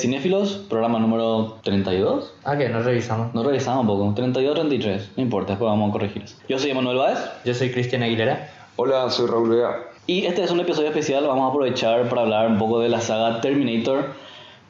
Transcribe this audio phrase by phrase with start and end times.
[0.00, 2.32] Cinéfilos, programa número 32.
[2.44, 3.34] Ah, que no revisamos.
[3.34, 6.36] No revisamos un poco, 32 33, no importa, después vamos a corregir eso.
[6.48, 8.48] Yo soy Emanuel Báez Yo soy Cristian Aguilera.
[8.76, 9.76] Hola, soy Raúl Vega.
[10.06, 11.26] y este es un episodio especial.
[11.26, 14.06] Vamos a aprovechar para hablar un poco de la saga Terminator,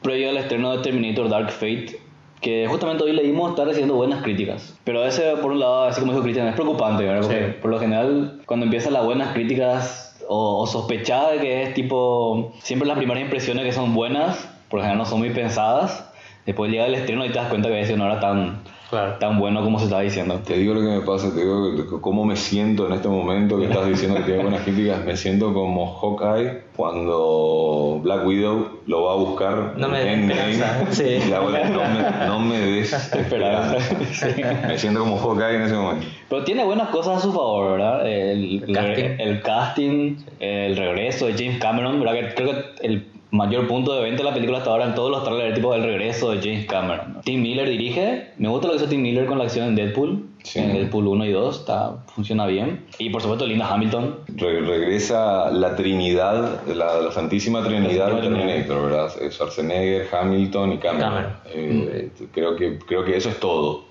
[0.01, 1.99] previo al estreno de Terminator Dark Fate,
[2.41, 4.77] que justamente hoy leímos está recibiendo buenas críticas.
[4.83, 7.21] Pero ese, por un lado, así como dijo Cristian, es preocupante, ¿verdad?
[7.21, 7.53] Porque Sí.
[7.61, 12.51] por lo general, cuando empiezan las buenas críticas o, o sospechada de que es tipo.
[12.63, 16.07] Siempre las primeras impresiones que son buenas, por lo general no son muy pensadas.
[16.45, 19.13] Después llega el estreno y te das cuenta que a veces no era tan, Claro.
[19.19, 20.39] tan bueno como se estaba diciendo.
[20.45, 23.65] Te digo lo que me pasa, te digo cómo me siento en este momento que
[23.65, 25.05] estás diciendo que tiene buenas críticas.
[25.05, 30.31] Me siento como Hawkeye cuando Black Widow lo va a buscar No me en.
[30.31, 30.91] Endgame.
[30.91, 31.19] Sí.
[31.29, 33.77] La abuela, no me, no me des esperanza.
[34.67, 36.07] Me siento como Hawkeye en ese momento.
[36.29, 38.07] Pero tiene buenas cosas a su favor, ¿verdad?
[38.07, 39.09] El, El casting.
[39.19, 42.13] el casting, el regreso de James Cameron, ¿verdad?
[42.15, 45.09] Que creo que el mayor punto de venta de la película hasta ahora en todos
[45.09, 47.13] los trailers, tipo el regreso de James Cameron.
[47.13, 47.19] ¿no?
[47.21, 50.25] Tim Miller dirige, me gusta lo que hizo Tim Miller con la acción en Deadpool,
[50.43, 50.57] Sí.
[50.57, 52.83] en Deadpool 1 y 2, está, funciona bien.
[52.97, 58.89] Y por supuesto Linda Hamilton, Re- regresa la Trinidad, la, la Santísima Trinidad de Terminator,
[58.89, 59.11] ¿verdad?
[59.21, 61.09] Eh, Schwarzenegger, Hamilton y Cameron.
[61.11, 61.33] Cameron.
[61.53, 63.85] Eh, creo, que, creo que eso es todo.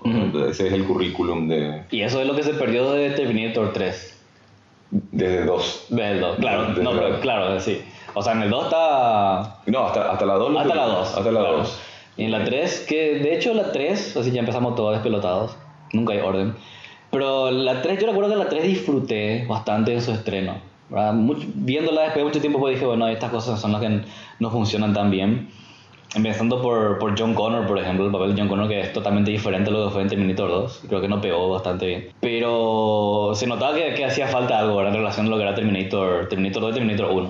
[0.49, 4.19] Ese es el currículum de, y eso es lo que se perdió de Terminator 3.
[4.91, 5.85] desde dos.
[5.89, 7.81] Del 2, claro, Desde no, la- pero, claro, sí.
[8.13, 10.55] O sea, en el 2 está No, hasta, hasta la 2.
[10.57, 11.17] Hasta la 2.
[11.17, 11.81] Hasta la 2.
[12.17, 15.55] Y en la 3, que de hecho la 3, así ya empezamos todos despelotados,
[15.93, 16.55] nunca hay orden.
[17.09, 20.55] Pero la 3, yo recuerdo que la 3 disfruté bastante de su estreno.
[21.13, 24.01] Mucho- viéndola después de mucho tiempo, pues dije, bueno, estas cosas son las que
[24.39, 25.49] no funcionan tan bien.
[26.13, 29.31] Empezando por, por John Connor, por ejemplo, el papel de John Connor, que es totalmente
[29.31, 30.83] diferente a lo que fue en Terminator 2.
[30.89, 32.09] Creo que no pegó bastante bien.
[32.19, 34.91] Pero se notaba que, que hacía falta algo ¿verdad?
[34.93, 37.29] en relación a lo que era Terminator, Terminator 2 y Terminator 1.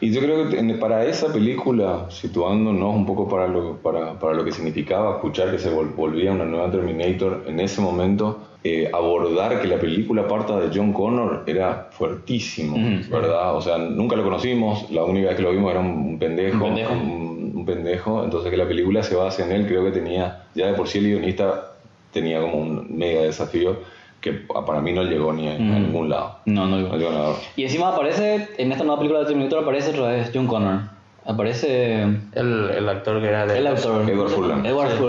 [0.00, 4.34] Y yo creo que en- para esa película, situándonos un poco para lo, para, para
[4.34, 8.90] lo que significaba escuchar que se vol- volvía una nueva Terminator, en ese momento, eh,
[8.92, 12.76] abordar que la película parta de John Connor era fuertísimo.
[13.10, 13.54] ¿verdad?
[13.56, 16.64] O sea, nunca lo conocimos, la única vez que lo vimos era un pendejo.
[16.64, 16.92] Un pendejo.
[16.94, 20.66] un- un pendejo, entonces que la película se base en él, creo que tenía, ya
[20.68, 21.72] de por sí el guionista
[22.10, 23.76] tenía como un mega desafío
[24.20, 24.32] que
[24.66, 25.62] para mí no llegó ni a, a Ujú.
[25.64, 26.36] ningún lado.
[26.44, 27.34] No, no, No llegó nada.
[27.56, 30.80] Y encima aparece, en esta nueva película de Terminator aparece otra vez John Connor.
[31.24, 33.58] Aparece El, el actor que era de.
[33.58, 34.08] el actor.
[34.08, 34.64] Edward Furlong.
[34.66, 35.04] Edward Sí.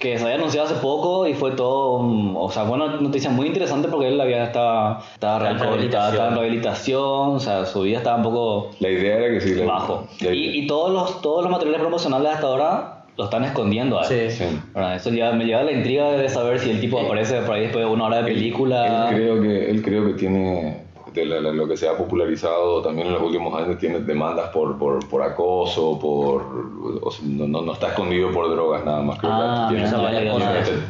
[0.00, 2.00] Que se había anunciado hace poco y fue todo,
[2.36, 6.28] o sea, fue una noticia muy interesante porque él había estaba, estaba, en rehabilitado, estaba
[6.30, 7.00] en rehabilitación.
[7.00, 10.08] rehabilitación, o sea, su vida estaba un poco La idea era que sí, la- bajo.
[10.20, 14.06] la- Y, y todos los todos los materiales promocionales hasta ahora lo están escondiendo a
[14.08, 14.30] él.
[14.30, 14.44] Sí.
[14.94, 17.84] Eso ya me lleva la intriga de saber si el tipo aparece por ahí después
[17.84, 19.10] de una hora de película.
[19.10, 20.81] Él creo que, él creo que tiene,
[21.20, 25.06] de lo que se ha popularizado también en los últimos años, tiene demandas por, por,
[25.08, 26.42] por acoso, por,
[27.02, 29.18] o sea, no, no, no está escondido por drogas nada más.
[29.18, 29.76] Creo Ah, que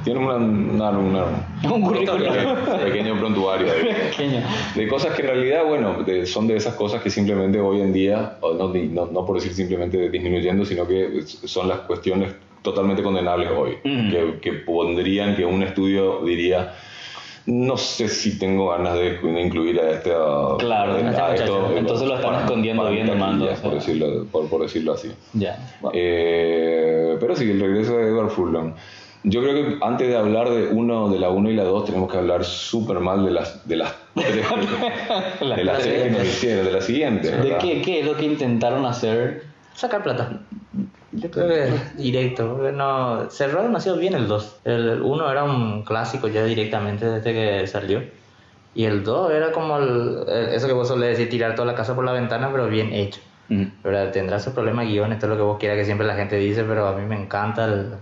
[0.04, 1.92] tiene, una, una- una- Un
[2.84, 4.42] pequeño prontuario de,
[4.82, 7.92] de cosas que en realidad, bueno, de- son de esas cosas que simplemente hoy en
[7.92, 12.32] día, no, no, no por decir simplemente disminuyendo, sino que son las cuestiones
[12.62, 14.10] totalmente condenables hoy, Ujú.
[14.10, 16.74] que, que pondrían que un estudio diría,
[17.46, 20.12] no sé si tengo ganas de incluir a este...
[20.12, 21.76] a- Claro, a a este muchacho.
[21.76, 23.70] Entonces lo están escondiendo bien de mando, taquillas, o sea.
[23.70, 25.10] por, decirlo, por, por decirlo así.
[25.32, 25.58] Ya.
[25.92, 28.74] Eh, pero sí, el regreso de Edward Furlong.
[29.24, 32.10] Yo creo que antes de hablar de uno, de la 1 y la 2, tenemos
[32.10, 34.34] que hablar súper mal de las, de las tres,
[35.56, 37.30] de las tres que nos hicieron, de la siguiente.
[37.30, 39.44] ¿De qué, qué es lo que intentaron hacer?
[39.74, 40.40] Sacar plata.
[41.12, 42.54] Yo creo que directo.
[42.56, 44.60] porque No, cerró demasiado bien el 2.
[44.64, 48.02] El 1 era un clásico ya directamente desde que salió.
[48.74, 51.94] Y el 2 era como el- eso que vos solés decir, tirar toda la casa
[51.94, 53.20] por la ventana, pero bien hecho.
[53.48, 53.64] Mm.
[53.84, 54.12] ¿verdad?
[54.12, 56.64] Tendrá su problema guion, esto es lo que vos quieras que siempre la gente dice,
[56.64, 57.96] pero a mí me encanta el,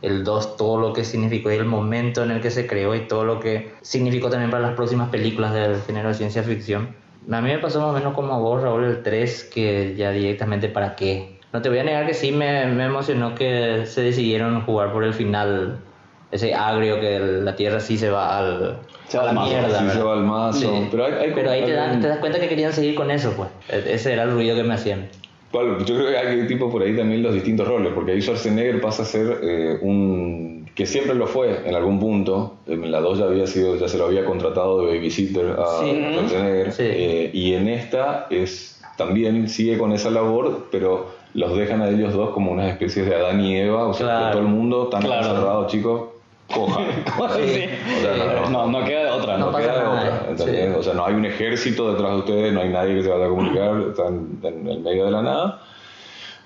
[0.00, 3.06] el 2, todo lo que significó y el momento en el que se creó y
[3.06, 6.96] todo lo que significó también para las próximas películas del género de ciencia ficción.
[7.30, 10.10] A mí me pasó más o menos como a vos, Raúl, el 3, que ya
[10.10, 11.33] directamente para qué.
[11.54, 15.04] No te voy a negar que sí me, me emocionó que se decidieron jugar por
[15.04, 15.78] el final,
[16.32, 19.78] ese agrio que la Tierra sí se va al, Se va a la mazo, mierda.
[19.78, 20.58] Sí, se va al mazo.
[20.58, 20.88] Sí.
[20.90, 23.34] Pero, hay, hay Pero ahí te, dan- te das cuenta que querían seguir con eso,
[23.36, 23.48] pues.
[23.68, 25.06] E- Ese era el ruido que me hacían.
[25.52, 28.80] Bueno, yo creo que hay tipo por ahí también los distintos roles, porque ahí Schwarzenegger
[28.80, 32.56] pasa a ser eh, un que siempre lo fue en algún punto.
[32.66, 36.04] En la 2 ya había sido, ya se lo había contratado de babysitter a Sí.
[36.14, 36.72] Schwarzenegger.
[36.72, 36.82] Sí.
[36.84, 42.12] Eh, y en esta es también sigue con esa labor, pero los dejan a ellos
[42.14, 44.24] dos como unas especies de Adán y Eva, o sea, Claro.
[44.26, 45.26] que todo el mundo tan Claro.
[45.28, 46.02] encerrado, chicos,
[46.52, 46.84] cojan.
[47.36, 47.64] Sí.
[47.98, 49.36] O sea, no, no, No, no queda de otra.
[49.38, 50.74] No queda de nada, otra, eh.
[50.78, 53.26] O sea, no hay un ejército detrás de ustedes, no hay nadie que se vaya
[53.26, 55.60] a comunicar, están en el medio de la nada.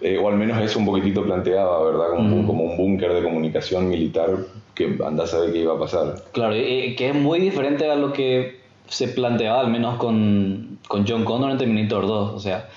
[0.01, 2.11] Eh, o al menos eso un poquitito planteaba, ¿verdad?
[2.15, 2.47] Como, un- Ujú.
[2.47, 4.29] como un búnker de comunicación militar
[4.75, 6.15] que andás a ver qué iba a pasar.
[6.33, 10.79] Claro, y, y que es muy diferente a lo que se planteaba al menos con,
[10.87, 12.31] con John Connor en Terminator 2.
[12.35, 12.69] O sea,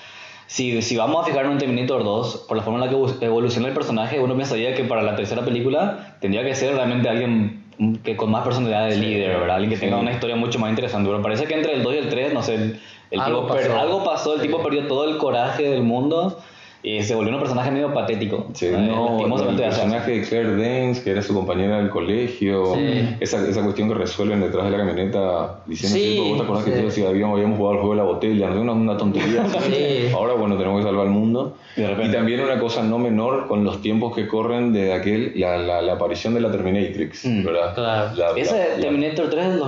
[0.51, 3.15] si, si vamos a fijarnos en Terminator 2, por la forma en la que evo-
[3.21, 7.63] evoluciona el personaje, uno pensaría que para la tercera película tendría que ser realmente alguien
[7.77, 9.56] mm, que con más personalidad de líder, ¿verdad?
[9.56, 9.86] Alguien que sí.
[9.86, 11.09] tenga una historia mucho más interesante.
[11.09, 12.80] Pero parece que entre el 2 y el 3, no sé, el,
[13.12, 13.80] el Algo tipo pasó.
[13.80, 16.38] algo pasó, el tipo perdió todo el coraje del mundo
[16.83, 18.48] y se volvió un personaje medio patético.
[18.54, 23.16] Sí, Eh, no, el personaje de Claire Danes, que era su compañera del colegio, Sí.
[23.19, 26.63] esa, esa cuestión que resuelven detrás de la camioneta diciendo, Sí, tipo, ¿vos te acordás
[26.66, 26.78] que sí.
[26.78, 28.50] te decía, habíamos, habíamos jugado al juego de la botella?
[28.50, 28.62] ¿no?
[28.62, 29.44] Una, una tontería.
[30.16, 31.56] Ahora, bueno, tenemos que salvar el mundo.
[31.75, 32.10] De repente.
[32.10, 35.81] Y también una cosa no menor con los tiempos que corren de aquel, la, la,
[35.84, 37.75] la aparición de la Terminatrix, Mm, ¿verdad?
[37.75, 38.16] claro.
[38.16, 39.60] La- la- Terminator 3 es del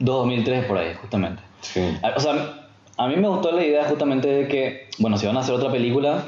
[0.00, 1.42] 2002-2003 por ahí, justamente.
[1.60, 1.80] Sí.
[2.16, 2.59] O sea,
[3.00, 5.72] a mí me gustó la idea justamente de que, bueno, si van a hacer otra
[5.72, 6.24] película,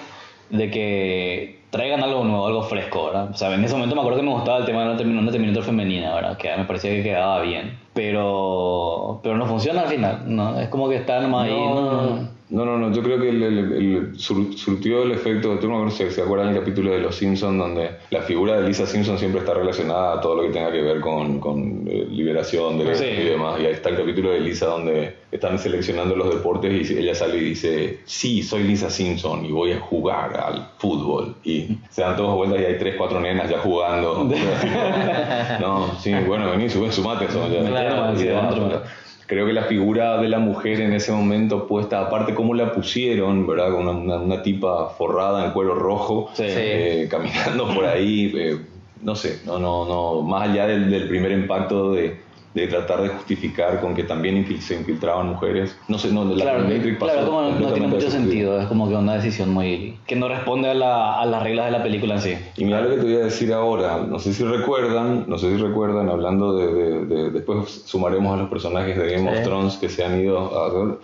[0.49, 3.31] de que traigan algo nuevo, algo fresco, ¿verdad?
[3.31, 5.19] O sea, en ese momento me acuerdo que me gustaba el tema de una Termin-
[5.19, 6.37] una Terminator femenina, ¿verdad?
[6.37, 7.79] Que me parecía que quedaba bien.
[7.95, 10.59] Pero, pero no funciona al final, ¿no?
[10.61, 12.43] Es como que está nomás ahí, no, no, no.
[12.53, 15.77] No, no, no, yo creo que el, el- el sur- surtió el efecto, tú no
[15.77, 19.17] acuerdo si se acuerdan del capítulo de Los Simpsons donde la figura de Lisa Simpson
[19.19, 22.99] siempre está relacionada a todo lo que tenga que ver con, con, eh, liberación, derechos
[22.99, 23.07] Sí.
[23.07, 23.59] y demás.
[23.59, 27.39] Y ahí está el capítulo de Lisa donde están seleccionando los deportes y ella sale
[27.39, 31.37] y dice, sí, soy Lisa Simpson y voy a jugar al fútbol.
[31.45, 34.25] Y se dan todos vueltas y hay tres, cuatro nenas ya jugando.
[35.61, 37.49] no, sí, bueno, vení, sube, sumate eso.
[37.49, 37.63] ya.
[37.69, 38.83] Claro.
[39.27, 43.47] Creo que la figura de la mujer en ese momento puesta, aparte cómo la pusieron,
[43.47, 43.71] ¿verdad?
[43.71, 46.45] Con Una, una, una tipa forrada en cuero rojo, Sí.
[46.47, 48.59] eh, caminando por ahí, eh,
[49.01, 52.21] no sé, no, no, no, más allá del, del primer impacto de,
[52.55, 56.43] de tratar de justificar con que también infil- se infiltraban mujeres, no sé, no, la
[56.45, 59.97] Claro, Terminatrix pasó claro, como no tiene mucho sentido, es como que una decisión muy...
[60.07, 62.35] que no responde a, la- a las reglas de la película en sí.
[62.59, 65.57] Y mira lo que te voy a decir ahora, no sé si recuerdan, no sé
[65.57, 69.39] si recuerdan, hablando de, de- de- después sumaremos a los personajes de Game Sí.
[69.39, 70.99] of Thrones que se han ido a...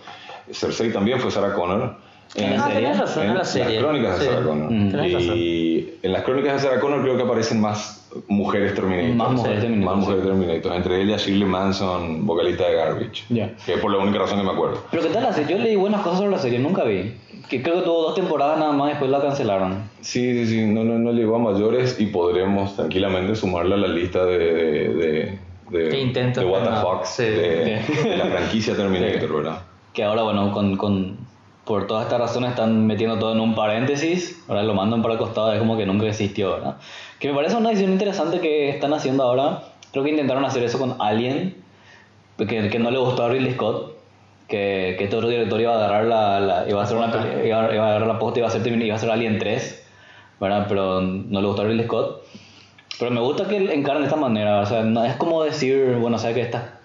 [0.53, 1.95] Cersei también fue Sarah Connor.
[2.35, 2.93] ¿En la Ah, serie?
[2.93, 3.75] razón, en la serie.
[3.75, 4.31] las crónicas de Sí.
[4.31, 4.71] Sarah Connor.
[4.71, 5.35] Mm.
[5.35, 9.15] Y en las crónicas de Sarah Connor creo que aparecen más mujeres Terminator.
[9.15, 10.27] Más mujeres Terminator, Más mujeres sí.
[10.29, 10.73] Terminator.
[10.73, 13.23] Entre ellas Shirley Manson, vocalista de Garbage.
[13.29, 13.55] Ya.
[13.65, 14.83] Que es por la única razón que me acuerdo.
[14.91, 15.57] Pero ¿qué tal la serie?
[15.57, 17.13] Yo leí buenas cosas sobre la serie, nunca vi.
[17.49, 19.89] Que creo que tuvo dos temporadas nada más, después la cancelaron.
[20.01, 23.87] Sí, sí, sí, no, no, no llegó a mayores y podremos tranquilamente sumarla a la
[23.87, 25.39] lista de, de, de,
[25.79, 26.81] de, Que intentos, de What the.
[26.81, 27.23] Fox Sí.
[27.23, 29.61] de, de la franquicia Terminator, ¿verdad?
[29.93, 31.17] Que ahora, bueno, con, con,
[31.69, 35.19] por todas estas razones están metiendo todo en un paréntesis, ahora lo mandan para el
[35.19, 36.77] costado, es como que nunca existió, ¿verdad?
[37.19, 39.61] Que me parece una decisión interesante que están haciendo ahora.
[39.91, 41.55] Creo que intentaron hacer eso con Alien,
[42.39, 43.93] que, que no le gustó a Ridley Scott,
[44.47, 47.47] que, que este otro director iba a agarrar la, la- iba a hacer una peli-
[47.47, 49.87] iba, iba a agarrar la posta y iba a hacer, iba a hacer Alien 3,
[50.39, 50.65] ¿verdad?
[50.67, 52.23] Pero no le gustó a Ridley Scott.
[52.97, 56.17] Pero me gusta que encarnen de esta manera, o sea, no, es como decir, bueno,
[56.17, 56.79] o sea, que esta,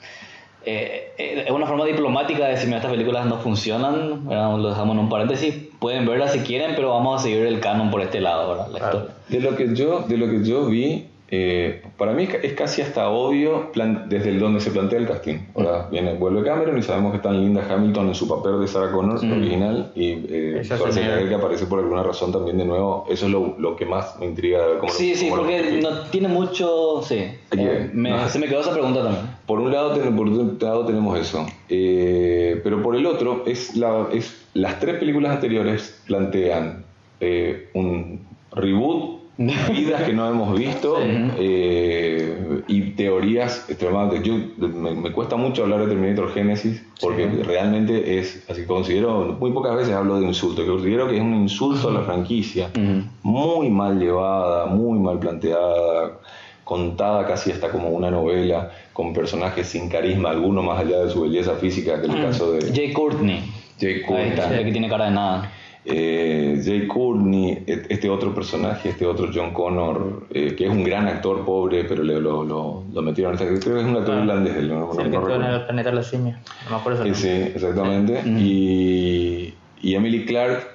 [0.66, 4.56] eh, eh, es una forma diplomática de decir, mira, estas películas no funcionan, ¿verdad?
[4.56, 7.90] lo dejamos en un paréntesis, pueden verlas si quieren, pero vamos a seguir el canon
[7.90, 8.68] por este lado, ¿verdad?
[8.72, 8.96] La Claro.
[8.98, 9.14] historia.
[9.28, 12.52] De lo que yo, de lo que yo vi, eh, para mí es ca- es
[12.52, 15.38] casi hasta obvio plan- desde el donde se plantea el casting.
[15.54, 18.92] Ahora viene, vuelve Cameron y sabemos que está Linda Hamilton en su papel de Sarah
[18.92, 19.32] Connor Mm.
[19.32, 23.06] original y eh, Schwarzenegger que aparece por alguna razón también de nuevo.
[23.08, 25.42] Eso es lo, lo que más me intriga de ver cómo lo- Sí, sí, cómo
[25.42, 27.24] porque no tiene mucho, sí.
[27.52, 28.28] Oye, Me- no.
[28.28, 29.24] Se me quedó esa pregunta también.
[29.46, 33.74] Por un lado, ten- por un lado tenemos eso, Eh, pero por el otro, es
[33.76, 36.84] la, es, las tres películas anteriores plantean
[37.20, 38.20] eh, un
[38.52, 44.28] reboot, vidas que no hemos visto eh, y teorías extremadamente.
[44.28, 49.52] Yo, me, me cuesta mucho hablar de Terminator Genesis porque realmente es, así considero, muy
[49.52, 52.70] pocas veces hablo de insulto, que considero que es un insulto a la franquicia,
[53.22, 56.18] muy mal llevada, muy mal planteada,
[56.62, 61.22] contada casi hasta como una novela, con personajes sin carisma alguno más allá de su
[61.22, 63.42] belleza física, que es el caso de Jay Courtney.
[63.80, 64.32] Jay Courtney.
[64.58, 65.52] el que tiene cara de nada.
[65.86, 71.06] Eh, Jay Courtney, este otro personaje, este otro John Connor, eh, que es un gran
[71.06, 74.20] actor pobre, pero le- lo, lo, lo metieron, creo que es un actor Ah.
[74.20, 76.38] irlandés, no, no- Sí, no el que estuvo en el planeta de los simios.
[76.64, 78.22] No me acuerdo Eh, Sí, exactamente.
[78.26, 80.68] Y, y Emily Clark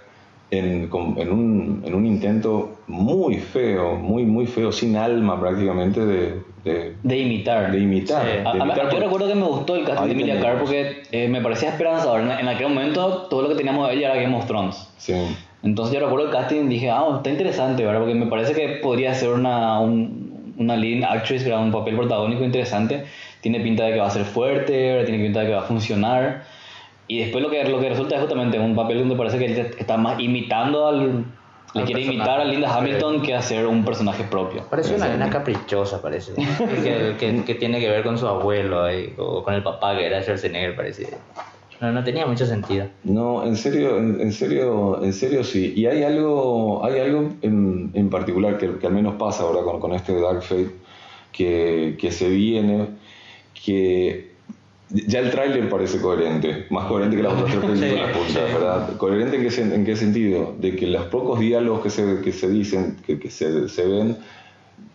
[0.52, 6.42] en, en un, en un intento muy feo, muy, muy feo, sin alma prácticamente de,
[6.64, 7.72] de, De imitar.
[7.72, 8.22] de imitar.
[8.24, 8.28] Sí.
[8.28, 10.40] de A- a- imitar yo recuerdo que me gustó el casting de Emilia.
[10.40, 12.22] Clarke porque eh, me parecía esperanzador.
[12.22, 14.90] En, en aquel momento todo lo que teníamos de ella era Game of Thrones.
[14.98, 15.14] Sí.
[15.64, 18.00] Entonces yo recuerdo el casting y dije, ah, está interesante, ¿verdad?
[18.00, 21.62] Porque me parece que podría ser una, un- una leading actress, ¿verdad?
[21.64, 23.06] un papel protagónico interesante.
[23.42, 25.06] Tiene pinta de que va a ser fuerte, ¿verdad?
[25.06, 26.44] tiene pinta de que va a funcionar.
[27.08, 29.66] Y después lo que, lo que resulta es justamente un papel donde parece que ella
[29.80, 31.24] está más imitando al,
[31.74, 32.76] Le Al quiere imitar a Linda.
[32.76, 34.64] Hamilton que hacer un personaje propio.
[34.70, 36.34] Parece una nena caprichosa, parece.
[36.34, 40.06] que, que, que tiene que ver con su abuelo ahí, o con el papá que
[40.08, 41.08] era Schwarzenegger, parece.
[41.80, 42.88] No, no tenía mucho sentido.
[43.04, 45.74] No, en serio, en, en serio, en serio sí.
[45.76, 49.80] Y hay algo, hay algo en, en particular que, que al menos pasa ahora con,
[49.80, 50.72] con este Dark Fate
[51.32, 52.88] que, que se viene,
[53.64, 54.29] que
[54.92, 58.38] ya el tráiler parece coherente, más coherente que las otras tres películas sí.
[58.54, 58.98] ¿verdad?
[58.98, 60.56] ¿Coherente en qué, en qué sentido?
[60.60, 64.18] De que los pocos diálogos que se, que se dicen, que, que se, se ven,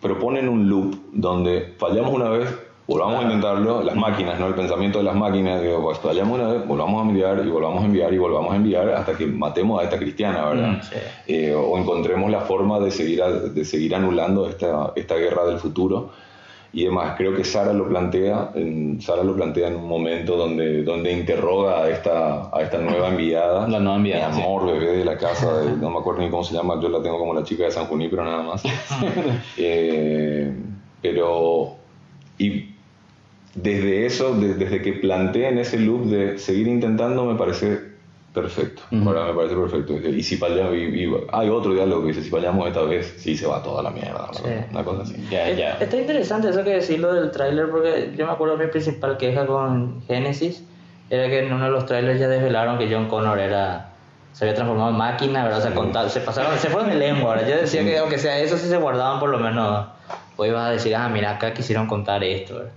[0.01, 2.49] proponen un loop donde fallamos una vez,
[2.87, 4.49] volvamos a intentarlo, las máquinas, ¿no?
[4.49, 7.83] El pensamiento de las máquinas, digo, pues fallamos una vez, volvamos a enviar y volvamos
[7.83, 10.69] a enviar y volvamos a enviar hasta que matemos a esta cristiana, ¿verdad?
[10.73, 10.97] Mm, sí.
[11.29, 16.11] Eh, o encontremos la forma de seguir, de seguir anulando esta, esta guerra del futuro.
[16.77, 20.83] Y demás, creo que Sara lo plantea, en, Sara lo plantea en un momento donde,
[20.83, 23.69] donde interroga a esta, a esta nueva enviada.
[23.69, 24.41] La nueva enviada, Mi sí.
[24.43, 27.01] amor, bebé de la casa, de- no me acuerdo ni cómo se llama, yo la
[27.01, 28.63] tengo como la chica de San Junípero nada más.
[29.57, 30.53] Eh,
[31.01, 31.77] pero,
[32.39, 32.71] y
[33.55, 37.94] desde eso, de- desde que planteen ese loop de seguir intentando, me parece
[38.35, 38.83] perfecto.
[39.07, 39.95] Ahora me parece perfecto.
[39.95, 43.37] Y si fallamos, y, y hay otro diálogo que dice, si fallamos esta vez, sí
[43.37, 44.29] se va toda la mierda.
[44.33, 44.43] Sí.
[44.71, 45.15] Una, cosa así.
[45.31, 45.71] Ya, Es- ya.
[45.81, 50.03] Está interesante eso que decirlo del tráiler porque yo me acuerdo mi principal queja con
[50.07, 50.65] Genesis
[51.11, 53.91] era que en uno de los trailers ya desvelaron que John Connor era
[54.33, 55.61] se había transformado en máquina, ¿verdad?
[55.61, 57.49] O sea, conta- se pasaron, se fueron de lengua, ¿verdad?
[57.51, 59.87] Yo decía que aunque sea eso, si se guardaban por lo menos,
[60.37, 62.73] o ibas a decir, ah, mira, acá quisieron contar esto, ¿verdad?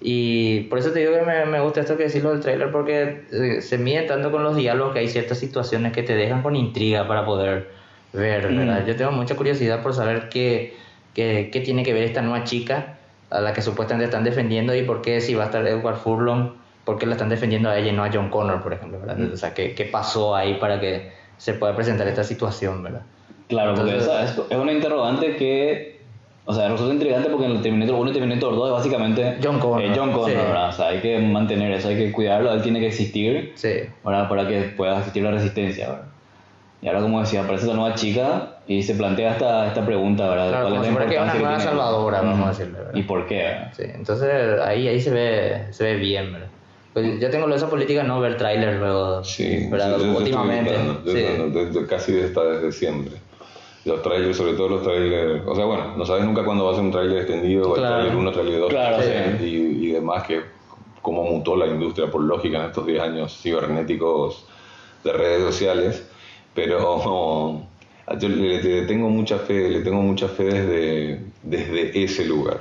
[0.00, 3.22] Y por eso te digo que me, me gusta esto que decirlo del trailer, porque
[3.32, 6.54] eh, se mide tanto con los diálogos que hay ciertas situaciones que te dejan con
[6.54, 7.70] intriga para poder
[8.12, 8.82] ver, ¿verdad?
[8.84, 8.86] Mm.
[8.86, 10.74] Yo tengo mucha curiosidad por saber qué,
[11.14, 12.98] qué, qué tiene que ver esta nueva chica
[13.30, 16.52] a la que supuestamente están defendiendo y por qué si va a estar Edward Furlong,
[16.84, 19.16] por qué la están defendiendo a ella y no a John Connor, por ejemplo, ¿verdad?
[19.18, 19.32] Mm.
[19.34, 23.02] O sea, ¿qué, qué pasó ahí para que se pueda presentar esta situación, ¿verdad?
[23.48, 25.97] Claro, porque Entonces- esa es, es una interrogante que,
[26.50, 29.58] o sea, resulta intrigante porque en el Terminator 1 y Terminator 2 es básicamente John
[29.60, 30.36] Connor, eh, John Connor, sí.
[30.36, 30.68] ¿verdad?
[30.70, 33.80] O sea, hay que mantener eso, hay que cuidarlo, él tiene que existir Sí.
[34.02, 34.30] ¿verdad?
[34.30, 36.04] para que pueda existir la resistencia, ¿verdad?
[36.80, 40.48] Y ahora, como decía, aparece esta nueva chica y se plantea esta, esta pregunta, ¿verdad?
[40.48, 42.94] Claro, como si fuera que es una nueva salvadora, vamos a decirle, ¿verdad?
[42.94, 43.42] ¿Y por qué?
[43.42, 43.72] ¿verdad?
[43.76, 46.48] Sí, entonces ahí, ahí se, ve, se ve bien, ¿verdad?
[46.94, 49.92] Pues yo tengo esa política de no ver trailers luego, Sí, ¿verdad?
[49.96, 50.72] estoy Últimamente.
[51.04, 51.78] yo sí.
[51.88, 53.12] casi está desde siempre.
[53.88, 56.74] Los trailers, sobre todo los trailers, o sea, bueno, no sabes nunca cuándo va a
[56.74, 57.96] ser un trailer extendido, Claro.
[57.96, 59.02] trailer 1, trailer 2, Claro,
[59.40, 60.42] y, y demás, que
[61.00, 64.44] cómo mutó la industria por lógica en estos 10 años cibernéticos
[65.04, 66.06] de redes sociales,
[66.54, 67.62] pero
[68.20, 72.60] yo le, le tengo mucha fe, le tengo mucha fe desde, desde ese lugar,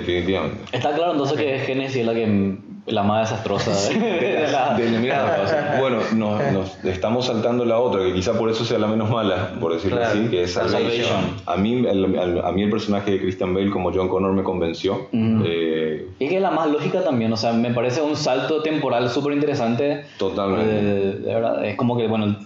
[0.00, 0.58] definitivamente.
[0.72, 4.88] Está claro entonces que Genesis es la que la más desastrosa de, la- De-
[5.80, 9.50] bueno, nos, nos estamos saltando la otra, que quizá por eso sea la menos mala,
[9.60, 10.12] por decirlo Claro.
[10.12, 10.82] así, que es Salvation.
[10.82, 11.20] Salvation.
[11.46, 15.08] A mí, el, a mí el personaje de Christian Bale como John Connor me convenció.
[15.12, 19.10] Eh, Y que es la más lógica también, o sea, me parece un salto temporal
[19.10, 20.04] súper interesante.
[20.18, 20.72] Totalmente.
[20.72, 22.36] De, de verdad, es como que, bueno,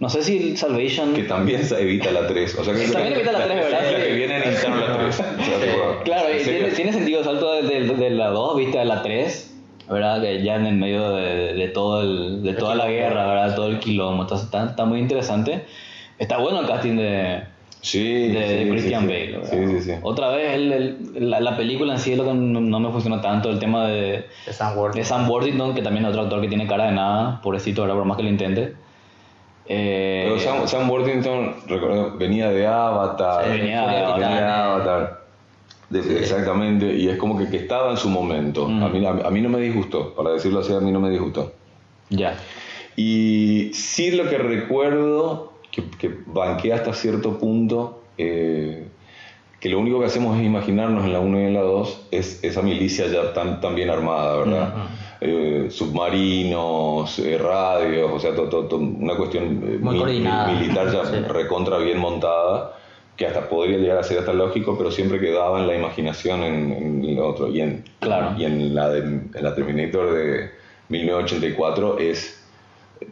[0.00, 1.12] no sé si Salvation...
[1.14, 2.54] que también se evita la 3.
[2.58, 3.80] O sea, que También evita la 3, ¿verdad?
[3.92, 5.06] La que viene necesitaron la 3.
[5.08, 8.28] O sea, tipo, Claro, en y tiene, tiene sentido el salto de, de- de la
[8.28, 9.54] 2, viste, a la 3,
[9.90, 10.20] ¿verdad?
[10.22, 13.56] Que ya en el medio de, de todo el, de toda la guerra, ¿verdad?
[13.56, 15.64] Todo el quilombo, entonces está, está muy interesante.
[16.18, 17.42] Está bueno el casting de,
[17.80, 19.32] Sí, de, de sí, Christian sí, Bale, sí.
[19.32, 19.50] ¿verdad?
[19.50, 19.98] Sí, sí, sí.
[20.02, 22.90] Otra vez, el- el- la, la película en sí es lo que no, no me
[22.90, 24.92] funciona tanto, el tema de, De Sam Worthington.
[25.00, 27.96] de Sam Worthington, que también es otro actor que tiene cara de nada, pobrecito, ¿verdad?
[27.96, 28.74] Por más que lo intente.
[29.68, 33.44] Eh, Pero Sam, Sam Worthington recuerdo, venía de Avatar.
[33.44, 34.30] Sí, venía de venía Avatar.
[34.30, 35.24] de Avatar.
[35.90, 38.66] De- Exactamente, y es como que, que estaba en su momento.
[38.68, 38.82] Mm.
[38.82, 41.52] A, mí, a, mí no me disgustó, para decirlo así, a mí no me disgustó.
[42.10, 42.36] Ya.
[42.96, 48.86] Y sí lo que recuerdo, que, que banqué hasta cierto punto, eh,
[49.60, 52.42] que lo único que hacemos es imaginarnos en la 1 y en la 2 es
[52.44, 54.74] esa milicia ya tan, tan bien armada, ¿verdad?
[55.20, 61.04] Eh, submarinos, eh, radios, o sea, to- to- to- una cuestión eh, Muy militar ya
[61.06, 61.16] Sí.
[61.28, 62.76] recontra bien montada,
[63.16, 66.72] que hasta podría llegar a ser hasta lógico, pero siempre quedaba en la imaginación en,
[66.72, 67.48] en lo otro.
[67.48, 68.36] Y en, Claro.
[68.38, 70.50] y en la, de, en la Terminator de
[70.88, 72.34] 1984 es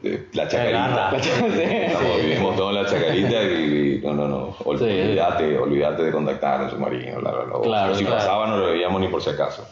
[0.05, 1.09] eh, la chacarita.
[1.09, 1.19] agarra.
[1.19, 4.85] Estamos, vivimos todos en la chacarita y, y no, no, no, ol- Sí.
[4.85, 7.61] olvídate, olvídate de contactar en submarino, bla, bla, bla.
[7.63, 8.19] Claro, si claro.
[8.21, 9.67] pasaba no lo veíamos ni por si acaso.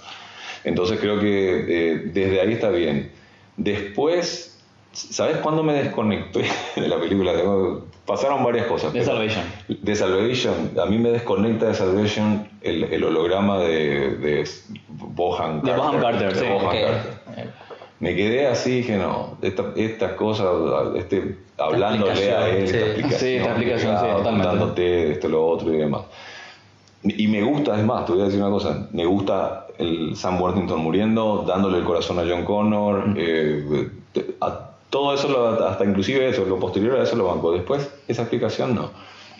[0.65, 3.11] Entonces creo que eh, desde ahí está bien.
[3.57, 4.59] Después,
[4.93, 6.45] ¿sabes cuándo me desconecté
[6.77, 7.33] de la película?
[8.07, 8.93] Pasaron varias cosas.
[8.93, 9.45] De Salvation.
[9.69, 14.49] de Salvation, a mí me desconecta de Salvation el, el holograma de, de
[14.89, 16.47] Bohan De Bohan Carter, de sí.
[16.47, 16.67] Bohan.
[16.77, 17.55] Carter.
[18.01, 20.47] Me quedé así, dije, no, esta- estas cosas,
[20.97, 22.75] este, hablándole a él, sí.
[22.75, 24.49] esta explicación, Sí, esta explicación, sí, totalmente.
[24.49, 26.03] contándote esto, lo otro y demás.
[27.05, 30.41] Y me gusta, es más, te voy a decir una cosa, me gusta el Sam
[30.41, 33.15] Worthington muriendo, dándole el corazón a John Connor, Mm.
[33.19, 33.89] eh,
[34.41, 37.51] a- todo eso, lo- hasta inclusive eso, lo posterior a eso lo banco.
[37.53, 38.91] Después, esa explicación no.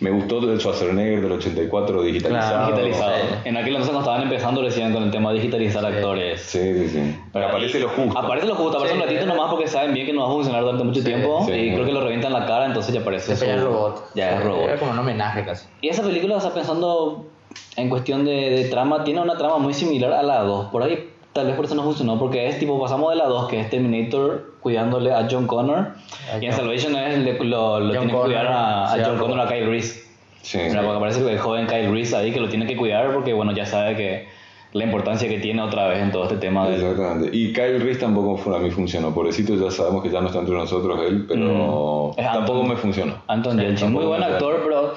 [0.01, 2.67] Me gustó el Schwarzenegger del 84 digitalizado.
[2.67, 3.13] Claro, digitalizado.
[3.15, 3.35] sí.
[3.45, 6.41] En aquel entonces cuando estaban empezando decían con el tema de digitalizar actores.
[6.41, 7.17] Sí, sí, sí.
[7.31, 8.19] Pero aparece lo justo.
[8.19, 9.01] Aparece lo justo, aparece Sí.
[9.01, 11.45] un ratito nomás porque saben bien que no va a funcionar durante mucho Sí, tiempo
[11.45, 11.53] sí.
[11.53, 14.03] y creo que lo revientan la cara, entonces ya aparece Después ya es robot.
[14.15, 14.63] Ya es Sí, robot.
[14.65, 15.67] Era como un homenaje casi.
[15.79, 17.27] Y esa película, o sea, pensando
[17.75, 20.67] en cuestión de, de trama, tiene una trama muy similar a la 2.
[20.67, 23.47] Por ahí tal vez por eso no funcionó, porque es tipo, pasamos de la 2,
[23.49, 27.79] que es Terminator cuidándole a John Connor, A y en John- Salvation es le- lo,
[27.79, 29.47] lo tiene que cuidar a, a sí, John Connor, a.
[29.47, 30.03] Kyle Reese.
[30.41, 33.11] Sí, sea, porque parece que el joven Kyle Reese ahí que lo tiene que cuidar
[33.13, 34.27] porque, bueno, ya sabe que
[34.73, 36.75] la importancia que tiene otra vez en todo este tema de...
[36.75, 37.35] Exactamente.
[37.35, 39.13] Y Kyle Reese tampoco a mí funcionó.
[39.13, 42.15] Pobrecito, ya sabemos que ya no está entre nosotros él, pero Mm.
[42.15, 43.15] Tampoco Anton- me funcionó.
[43.27, 44.93] Anton Sí, Yelchin, muy buen actor, pero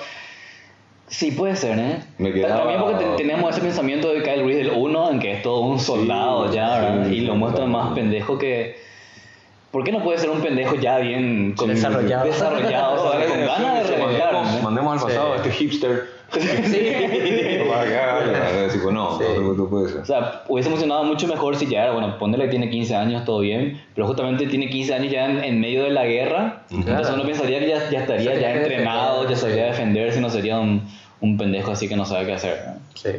[1.09, 2.01] sí puede ser, ¿eh?
[2.19, 5.33] Me quedaba- También porque te- tenemos ese pensamiento de Kyle Reese del 1 en que
[5.35, 7.07] es todo un soldado Sí, ya, ¿verdad?
[7.09, 8.88] sí, y lo muestran más pendejo que...
[9.71, 12.25] ¿Por qué no puede ser un pendejo ya bien con- Desarrollado.
[12.25, 13.29] desarrollado, ¿sabes?
[13.31, 14.63] con ganas de reventar?
[14.63, 16.05] mandemos, al pasado a este hipster.
[16.33, 16.79] Sí.
[18.93, 20.01] No, no, no puede ser.
[20.01, 23.25] O sea, hubiese funcionado mucho mejor si ya era, bueno, ponerle que tiene 15 años,
[23.25, 27.15] todo bien, pero justamente tiene 15 años ya en, en medio de la guerra, entonces
[27.15, 30.83] uno pensaría que ya, ya estaría ya entrenado, ya sabría defenderse, no sería un,
[31.21, 32.63] un pendejo así que no sabe qué hacer.
[32.67, 32.75] ¿no?
[32.95, 33.11] Sí.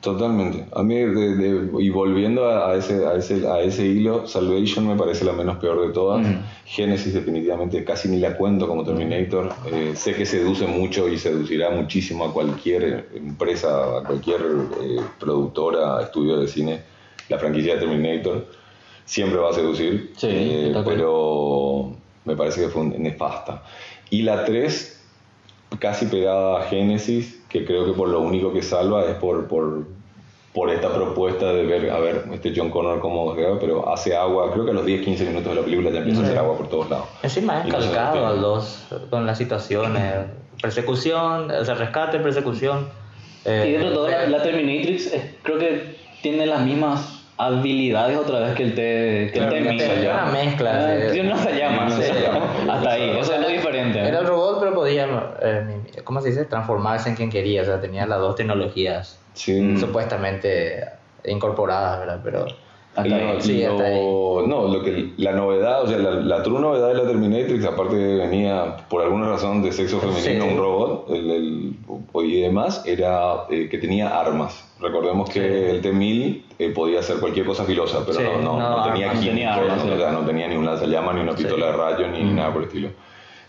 [0.00, 0.64] Totalmente.
[0.74, 4.94] A mí, de- de- y volviendo a, ese, a, ese, a ese hilo, Salvation me
[4.94, 6.24] parece la menos peor de todas.
[6.66, 9.52] Genesis definitivamente casi ni la cuento como Terminator.
[9.72, 14.40] Eh, sé que seduce mucho y seducirá muchísimo a cualquier empresa, a cualquier
[14.80, 16.80] eh, productora, estudio de cine.
[17.28, 18.46] La franquicia de Terminator
[19.04, 21.92] siempre va a seducir, Sí, eh, pero
[22.24, 23.64] me parece que fue nefasta.
[24.10, 24.97] Y la 3
[25.78, 29.86] casi pegada a Génesis, que creo que por lo único que salva es por, por,
[30.54, 34.50] por esta propuesta de ver, a ver, este John Connor cómo queda, pero hace agua,
[34.52, 36.68] creo que a los 10-15 minutos de la película ya empieza a hacer agua por
[36.68, 37.06] todos lados.
[37.22, 40.14] Encima es no se calcado al 2 con las situaciones.
[40.60, 42.88] Persecución, o sea, rescate, persecución.
[43.44, 48.18] eh, y dentro de todo, la, la Terminatrix eh, creo que tiene las mismas habilidades
[48.18, 51.12] otra vez que el T que el Claro, tenía una mezcla, Ah, sí.
[51.12, 52.02] Tiene una llama, Sí.
[52.68, 54.00] hasta ahí, eso es lo diferente.
[54.00, 54.37] Era el pero
[54.88, 56.44] podía, eh, ¿cómo se dice?
[56.46, 57.62] Transformarse en quien quería.
[57.62, 59.76] O sea, tenía las dos tecnologías Sí.
[59.78, 60.84] supuestamente
[61.24, 62.20] incorporadas, ¿verdad?
[62.24, 62.46] Pero
[62.96, 63.40] Hasta Lo-.
[63.40, 64.44] Sí, lo-.
[64.46, 67.94] No, lo que, la novedad, o sea, la, la true novedad de la Terminatrix, aparte
[67.96, 70.50] venía por alguna razón de sexo femenino Sí.
[70.50, 71.74] un robot el, el-
[72.24, 74.64] y demás, era eh, que tenía armas.
[74.80, 78.76] Recordemos que el T-1000 eh, podía hacer cualquier cosa filosa, pero Sí, no, no, no,
[78.78, 79.90] no tenía armas, no químicos, tenía armas, sí.
[79.90, 81.42] o sea, no tenía ni un lanzallamas, ni una Sí.
[81.44, 82.88] pistola de rayos, ni nada por el estilo.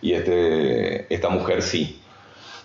[0.02, 1.96] Y este, esta mujer sí.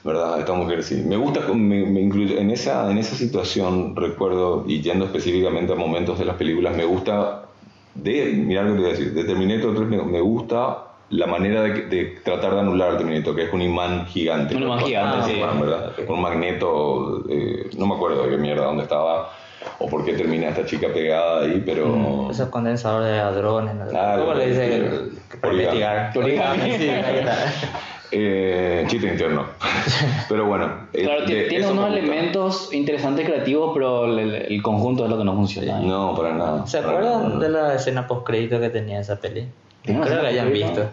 [0.05, 0.39] ¿verdad?
[0.39, 1.03] Esta mujer sí.
[1.07, 5.77] Me gusta, me, me incluye- en, esa, en esa situación, recuerdo, y yendo específicamente a
[5.77, 7.47] momentos de las películas, me gusta,
[7.95, 11.27] de, mirá lo que te voy a decir, de Terminator 3 me, me gusta la
[11.27, 14.55] manera de, de tratar de anular al Terminator, que es un imán gigante.
[14.57, 15.41] Un imán gigante, con- sí.
[15.41, 15.93] con- ¿verdad?
[16.07, 19.31] Un magneto, eh, no me acuerdo de qué mierda, dónde estaba,
[19.79, 22.29] o por qué termina esta chica pegada ahí, pero...
[22.31, 23.87] esos condensadores de hadrones, ¿no?
[23.89, 24.67] Claro, ¿cómo le dice?
[24.67, 24.81] sí.
[24.81, 26.13] que- que Para investigar.
[26.17, 26.71] Origami.
[26.79, 27.37] Sí, ahí está.
[28.17, 29.45] Eh, chiste interno.
[30.29, 30.87] Pero bueno.
[30.93, 35.25] eh, Claro, de- tiene unos elementos interesantes creativos, pero el, el conjunto es lo que
[35.25, 35.81] no funciona.
[35.81, 35.85] ¿eh?
[35.85, 36.65] No, para nada.
[36.65, 37.41] ¿Se para acuerdan nada.
[37.41, 39.49] de la escena post-crédito que tenía esa peli?
[39.83, 40.89] ¿Tiene una Creo que escena hayan visto.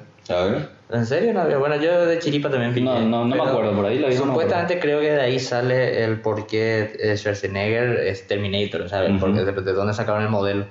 [0.94, 1.32] ¿En serio?
[1.34, 2.82] No, bueno, yo de Chiripa también vi.
[2.82, 5.22] No, no, no me acuerdo, por ahí la vi, no me Supuestamente creo que de
[5.22, 9.12] ahí sale el por qué eh, Schwarzenegger es Terminator, ¿sabes?
[9.12, 9.20] Ujú.
[9.20, 10.65] Porque de, de dónde sacaron el modelo.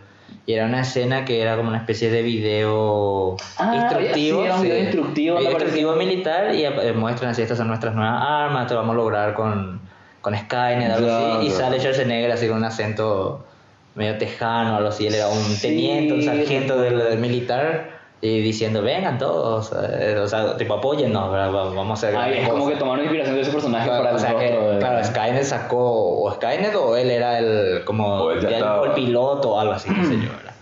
[0.46, 4.40] Y era una escena que era como una especie de video Ah, instructivo.
[4.40, 5.68] sí, era un video instructivo, Video pareció.
[5.78, 9.34] instructivo militar y eh, muestran así, estas son nuestras nuevas armas, lo vamos a lograr
[9.34, 9.80] con,
[10.20, 11.46] con Skynet, algo Claro, así.
[11.46, 11.64] Y claro.
[11.64, 13.46] sale Schwarzenegger así con un acento
[13.94, 15.06] medio tejano, algo así.
[15.06, 17.99] Él era un Sí, teniente, un sargento del, del militar.
[18.22, 22.64] Y diciendo, vengan todos, eh, o sea, tipo, apóyennos, vamos a hacer grandes es como
[22.64, 22.74] cosas".
[22.74, 25.04] que tomaron inspiración de ese personaje Claro, para el o sea que, rostro de- claro,
[25.04, 28.86] Skynet sacó o Skynet o él era el como el, estaba.
[28.88, 30.52] el piloto o algo así, qué sé yo, ¿verdad?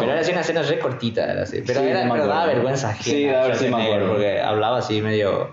[0.00, 1.62] Pero era así una escena re cortita, era así.
[1.66, 3.04] Pero Sí, era, pero daba vergüenza ajena.
[3.16, 4.08] Sí, daba- sí me acuerdo.
[4.12, 5.50] Porque hablaba así medio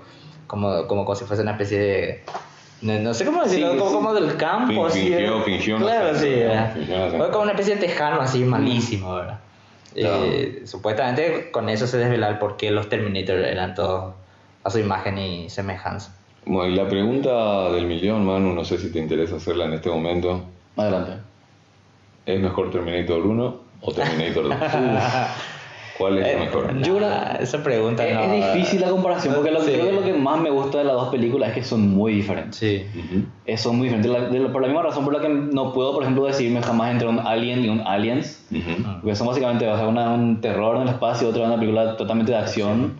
[0.48, 2.24] como, como, como si fuese una especie de...
[2.82, 3.95] No, no sé cómo decirlo, Sí, como, sí.
[3.98, 5.00] como del campo, Fin- así.
[5.13, 6.67] fingió- fingió Claro, sí, ¿no?
[6.74, 7.10] Fingió.
[7.17, 9.39] Fue como una especie de tejano así malísimo, ¿verdad?
[10.00, 10.26] Claro.
[10.26, 14.14] Y supuestamente con eso se desvela el por qué los Terminator eran todos
[14.64, 16.16] a su imagen y semejanza.
[16.46, 19.90] Bueno, y la pregunta del millón, Manu, no sé si te interesa hacerla en este
[19.90, 20.42] momento.
[20.78, 21.14] Adelante.
[22.26, 24.56] ¿Es mejor Terminator 1 o Terminator 2?
[26.00, 26.82] ¿Cuál es la mejor?
[26.82, 28.22] Yo creo- Ah, esa pregunta es, no.
[28.22, 29.72] es difícil la comparación porque lo, Sí.
[29.74, 32.14] creo que lo que más me gusta de las dos películas es que son muy
[32.14, 32.56] diferentes.
[32.56, 32.84] Sí.
[33.46, 34.10] Eh, son muy diferentes.
[34.12, 36.62] La- de la- por la misma razón por la que no puedo, por ejemplo, decidirme
[36.64, 38.46] jamás entre un Alien y un Aliens.
[38.50, 38.84] Ujú.
[39.02, 42.32] Porque son básicamente o sea, una- un terror en el espacio, otra una película totalmente
[42.32, 42.94] de acción.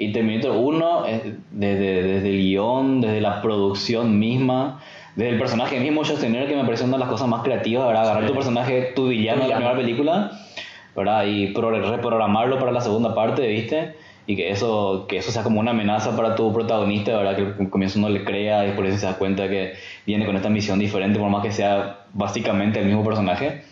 [0.00, 4.80] Y Terminator 1, es desde, desde el guion, desde la producción misma,
[5.16, 8.04] desde el personaje mismo, Schwarzenegger, que me parece una de las cosas más creativas, ¿verdad?
[8.04, 10.30] Agarrar tu personaje, tu villano de la primera película,
[10.98, 11.24] ¿verdad?
[11.26, 13.94] Y pro- reprogramarlo para la segunda parte, ¿viste?
[14.26, 17.34] Y que eso, que eso sea como una amenaza para tu protagonista, ¿verdad?
[17.36, 19.72] Que al comienzo no le crea y por eso se da cuenta que
[20.06, 23.62] viene con esta misión diferente, por más que sea básicamente el mismo personaje.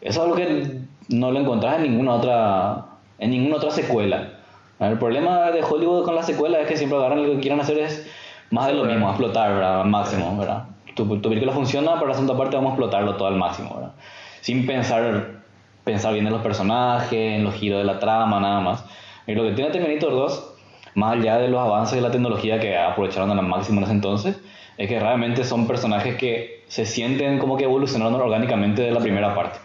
[0.00, 2.84] Eso es algo que no lo encontrás en ninguna otra,
[3.18, 4.32] en ninguna otra secuela.
[4.80, 7.78] El problema de Hollywood con las secuelas es que siempre agarran lo que quieran hacer
[7.78, 8.08] es
[8.50, 9.80] más de lo mismo, explotar, ¿verdad?
[9.82, 10.64] Al máximo, ¿verdad?
[10.94, 13.92] Tu, tu película funciona, para la segunda parte vamos a explotarlo todo al máximo, ¿verdad?
[14.40, 15.37] Sin pensar,
[15.92, 18.84] pensar bien en los personajes, en los giros de la trama, nada más.
[19.26, 20.52] Y lo que tiene Terminator 2,
[20.94, 24.36] más allá de los avances de la tecnología que aprovecharon al máximo en ese entonces,
[24.76, 29.34] es que realmente son personajes que se sienten como que evolucionaron orgánicamente de la primera
[29.34, 29.58] parte.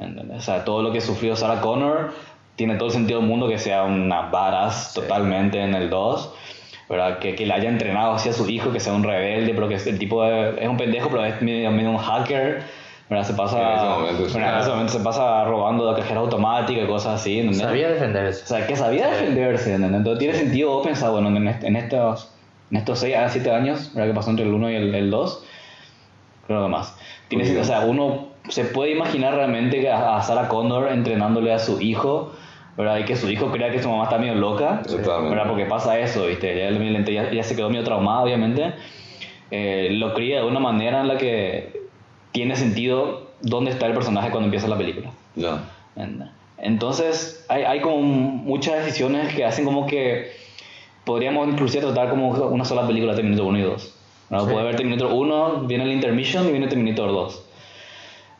[0.00, 0.38] ¿entendés?
[0.38, 2.12] O sea, todo lo que sufrió Sarah Connor
[2.56, 6.34] tiene todo el sentido del mundo que sea una varas totalmente en el 2.
[6.88, 7.18] ¿verdad?
[7.18, 9.86] Que, que le haya entrenado hacia su hijo, que sea un rebelde, pero que es-
[9.86, 12.62] el tipo de- es un pendejo, pero es medio, medio un hacker.
[13.10, 13.24] ¿Verdad?
[13.26, 14.34] Se pasa, En ese momento, sí.
[14.38, 14.54] ¿verdad?
[14.54, 17.38] En ese momento se pasa robando de cajera automática y cosas así.
[17.38, 17.62] ¿entendés?
[17.62, 18.44] Sabía defenderse.
[18.44, 19.98] O sea, que sabía defenderse, ¿entendés?
[19.98, 22.32] Entonces tiene sentido vos pensar, bueno, en, est- en estos,
[22.70, 24.10] en estos 6 a 7 años, ¿verdad?
[24.10, 25.44] Que pasó entre el 1 y el, el 2,
[26.46, 26.96] creo que más.
[27.28, 31.58] Tiene, o sea, uno se puede imaginar realmente que a, a Sarah Connor entrenándole a
[31.58, 32.32] su hijo,
[32.76, 32.98] ¿verdad?
[32.98, 35.30] Y que su hijo crea que su mamá está medio loca, Totalmente.
[35.34, 35.48] ¿verdad?
[35.48, 36.56] Porque pasa eso, ¿viste?
[36.56, 36.70] Ya,
[37.24, 38.72] ya, ya se quedó medio traumado, obviamente.
[39.50, 41.77] Eh, lo cría de una manera en la que
[42.38, 45.10] tiene sentido dónde está el personaje cuando empieza la película.
[46.58, 50.30] Entonces, hay, hay como muchas decisiones que hacen como que
[51.04, 53.94] podríamos inclusive tratar como una sola película Terminator 1 y 2.
[54.30, 54.38] ¿no?
[54.38, 54.46] Sí.
[54.46, 57.44] Puede haber Terminator 1, viene el Intermission y viene Terminator 2.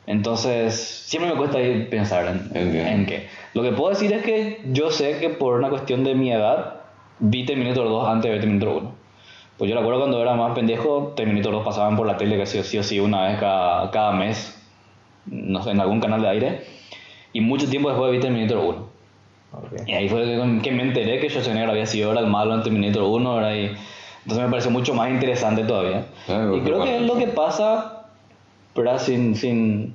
[0.06, 1.58] Entonces, siempre me cuesta
[1.90, 2.90] pensar en, Entiendo.
[2.90, 3.26] en qué.
[3.54, 6.82] Lo que puedo decir es que yo sé que por una cuestión de mi edad,
[7.18, 8.97] vi Terminator 2 antes de ver Terminator 1.
[9.58, 12.58] Pues yo recuerdo cuando era más pendejo, Terminator 2 pasaban por la tele que sí
[12.58, 14.56] o sí, o sí una vez cada, cada mes,
[15.26, 16.64] no sé, en algún canal de aire.
[17.32, 18.88] Y mucho tiempo después vi Terminator 1.
[19.52, 19.88] Ok.
[19.88, 20.22] Y ahí fue
[20.62, 23.54] que me enteré que Schwarzenegger había sido ahora el malo en Terminator 1, ¿verdad?
[23.54, 23.64] Y
[24.28, 26.06] entonces me pareció mucho más interesante todavía.
[26.28, 28.04] Ah, y bueno, creo que es lo que pasa,
[28.76, 28.98] ¿verdad?
[28.98, 29.94] Sin, sin,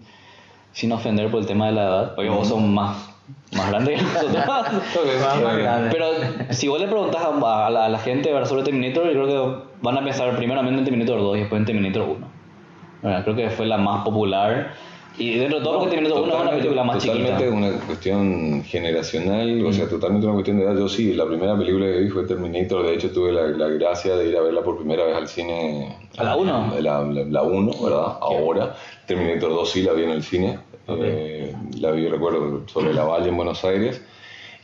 [0.74, 2.16] sin ofender por el tema de la edad.
[2.16, 3.13] Porque vos sos más,
[3.56, 4.36] más grande que nosotros.
[5.92, 6.06] Pero
[6.52, 9.64] si vos le preguntás a, a la, a la gente sobre Terminator, yo creo que
[9.82, 12.28] van a pensar primeramente en Terminator 2 y después en Terminator 1.
[13.04, 13.24] ¿verdad?
[13.24, 14.74] Creo que fue la más popular.
[15.16, 17.56] Y dentro de todo, porque Terminator 1 es una Totalmente- película más totalmente chiquita.
[17.56, 20.76] una cuestión generacional, o sea, totalmente una cuestión de edad.
[20.76, 24.16] Yo sí, la primera película que vi fue Terminator, de hecho tuve la, la gracia
[24.16, 25.96] de ir a verla por primera vez al cine.
[26.18, 26.74] ¿A la uno?
[26.82, 28.18] La, la, la uno, ¿verdad?
[28.22, 28.76] Ahora.
[29.06, 33.30] Terminator 2 sí la vi en el cine, eh, la vi, recuerdo, sobre la valle
[33.30, 34.02] en Buenos Aires.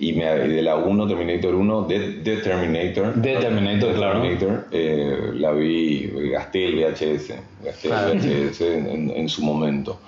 [0.01, 3.15] Y, me, y de la 1, Terminator 1, de, Terminator.
[3.15, 4.21] De Terminator, claro.
[4.21, 7.33] Terminator, eh, la vi, gasté el VHS,
[7.65, 8.13] gasté Claro.
[8.13, 9.99] el VHS en, en- su momento.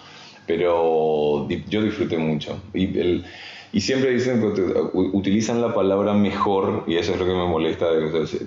[0.47, 2.58] Pero yo disfruté mucho.
[2.74, 3.26] Y, el-
[3.74, 7.88] y siempre dicen, que utilizan la palabra mejor, y eso es lo que me molesta.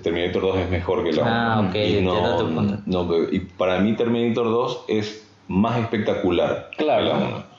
[0.01, 1.23] Terminator 2 es mejor que la
[1.55, 1.69] Ah, 1.
[1.69, 2.77] ok, y, punto.
[2.87, 7.03] no, pero- y para mí Terminator 2 es más espectacular Claro.
[7.03, 7.54] que la 1.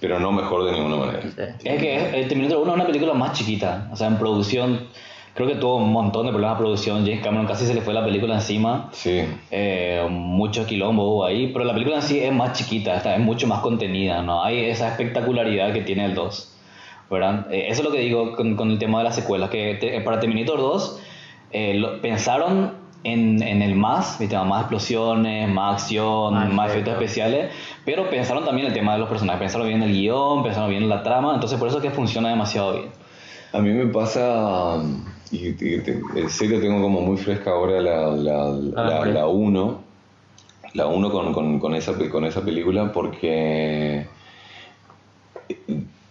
[0.00, 1.22] Pero no mejor de ninguna manera.
[1.22, 1.68] Sí.
[1.68, 3.88] Es que el Terminator 1 es una película más chiquita.
[3.92, 4.88] O sea, en producción,
[5.34, 7.04] creo que tuvo un montón de problemas de producción.
[7.06, 8.88] James Cameron casi se le fue la película encima.
[8.92, 9.22] Sí.
[9.50, 11.48] Eh, mucho quilombo hubo ahí.
[11.52, 14.20] Pero la película en sí es más chiquita, está, es mucho más contenida.
[14.22, 16.52] No hay esa espectacularidad que tiene el 2.
[17.08, 17.46] ¿verdad?
[17.52, 19.48] Eh, eso es lo que digo con, con el tema de las secuelas.
[19.48, 21.00] Que te- para Terminator 2
[21.52, 22.72] eh, lo- pensaron
[23.04, 24.36] en, en el más, ¿viste?
[24.38, 27.52] más explosiones, más acción, Más más efectos especiales,
[27.84, 31.02] pero pensaron también el tema de los personajes, pensaron bien el guion, pensaron bien la
[31.02, 32.86] trama, entonces por eso es que funciona demasiado bien.
[33.52, 34.82] A mí me pasa,
[35.30, 38.42] y, y te- en serio tengo como muy fresca ahora la, la,
[38.76, 39.12] Ah, la, hombre.
[39.12, 39.80] la 1,
[40.74, 44.06] la 1 con, con, con, esa, con esa película porque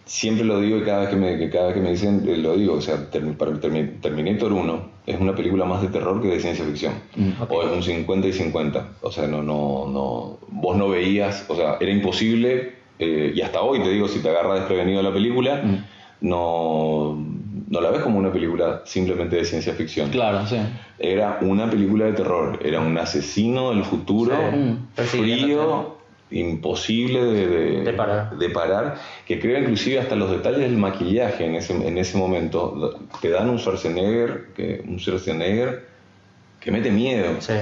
[0.06, 2.36] siempre lo digo y cada vez que me, que cada vez que me dicen eh,
[2.38, 2.96] lo digo, o sea,
[3.36, 6.94] para Termi- Terminator 1 es una película más de terror que de ciencia ficción.
[7.40, 7.50] ok.
[7.52, 8.88] O es un 50 y 50.
[9.02, 13.60] O sea, no, no, no, vos no veías, o sea, era imposible, eh, y hasta
[13.60, 15.84] hoy te digo, si te agarra desprevenido la película, Mm.
[16.22, 17.16] no,
[17.68, 20.10] no la ves como una película simplemente de ciencia ficción.
[20.10, 20.56] Claro, sí.
[20.98, 24.56] Era una película de terror, era un asesino del futuro, Sí.
[24.56, 24.86] Mm.
[25.04, 25.95] Frío,
[26.30, 28.36] imposible de, de- De parar.
[28.36, 32.98] de parar, que creo inclusive hasta los detalles del maquillaje en ese, en ese momento
[33.20, 35.94] te dan un Schwarzenegger, que, un Schwarzenegger
[36.60, 37.28] que mete miedo.
[37.38, 37.52] Sí.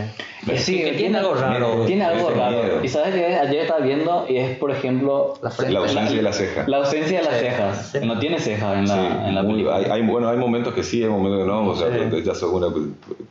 [0.57, 1.85] Sí, que tiene algo raro.
[1.85, 2.63] Tiene algo raro.
[2.63, 2.81] miedo.
[2.85, 5.75] Y sabes que ayer estaba viendo y es, por ejemplo, La frente.
[5.75, 6.65] La ausencia de la ceja.
[6.67, 7.89] la ausencia de las Sí, cejas.
[7.93, 7.99] sí.
[8.03, 9.77] No tiene cejas en la, Sí, en la película.
[9.77, 11.69] hay, hay- bueno, hay momentos que sí, hay momentos que no.
[11.69, 12.23] O sea, Sí.
[12.25, 12.69] ya son una,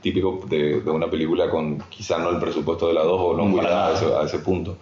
[0.02, 3.60] típico de, de una película con quizá no el presupuesto de la 2 o no
[3.62, 4.78] a ese, a ese punto.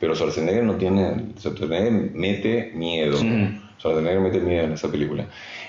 [0.00, 1.32] Pero Schwarzenegger no tiene.
[1.38, 3.16] Schwarzenegger mete miedo.
[3.78, 5.26] Schwarzenegger mete miedo en esa película.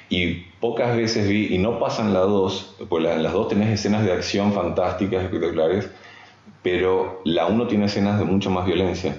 [0.10, 3.70] Y pocas veces vi, y no pasa en la 2, pues la- las dos tenés
[3.70, 5.90] escenas de acción fantásticas, espectaculares,
[6.64, 9.16] pero la 1 tiene escenas de mucha más violencia.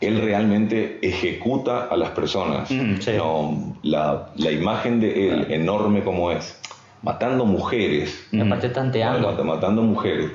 [0.00, 2.68] Él realmente ejecuta a las personas.
[2.68, 3.12] Sí.
[3.16, 6.58] No, la, la imagen de él, enorme como es,
[7.02, 8.28] matando mujeres.
[8.40, 9.30] Aparte tanteando.
[9.32, 10.30] Mat- Matando mujeres.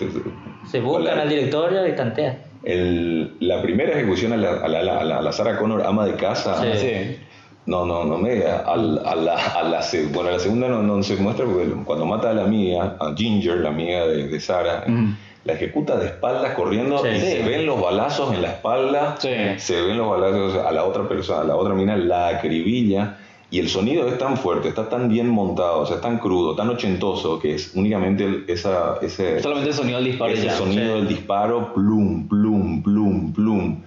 [0.72, 2.44] Se buscan al directorio y tantea.
[2.67, 6.06] El- la primera ejecución a la, a la, a la- a la Sarah Connor, ama
[6.06, 6.62] de casa.
[6.62, 6.80] Sí.
[6.80, 7.17] Sí.
[7.65, 8.60] No, no, no me diga.
[8.65, 12.06] Al- A, la, a la se- bueno, la segunda no, no se muestra porque cuando
[12.06, 15.08] mata a la amiga, a Ginger, la amiga de, de Sarah, Ujú.
[15.45, 17.08] la ejecuta de espaldas corriendo Sí.
[17.10, 17.27] y Sí.
[17.32, 19.30] se ven los balazos en la espalda, Sí.
[19.58, 23.17] se ven los balazos a la otra persona, a la otra mina la acribilla
[23.50, 26.56] y el sonido es tan fuerte, está tan bien montado, o sea, es tan crudo,
[26.56, 30.58] tan ochentoso que es únicamente el- esa, ese, Solamente el sonido del disparo ese ya.
[30.58, 31.00] sonido sí.
[31.00, 33.84] del disparo, plum, plum, plum, plum.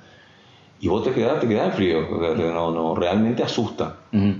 [0.80, 3.96] Y vos te quedás, te quedás frío, o sea, te- no, no, realmente asusta.
[4.12, 4.34] Ujú.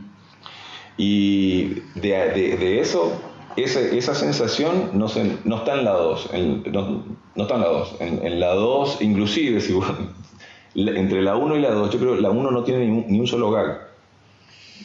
[0.97, 1.65] Y
[1.97, 3.13] de, de- de eso,
[3.57, 6.31] ese- esa sensación no, se, no está en la 2.
[6.73, 7.05] No,
[7.35, 7.97] no está en la 2.
[8.01, 9.87] En, en la 2, inclusive, si vos-
[10.75, 13.05] entre la 1 y la 2, yo creo que la 1 no tiene ni un,
[13.09, 13.90] ni un solo gag.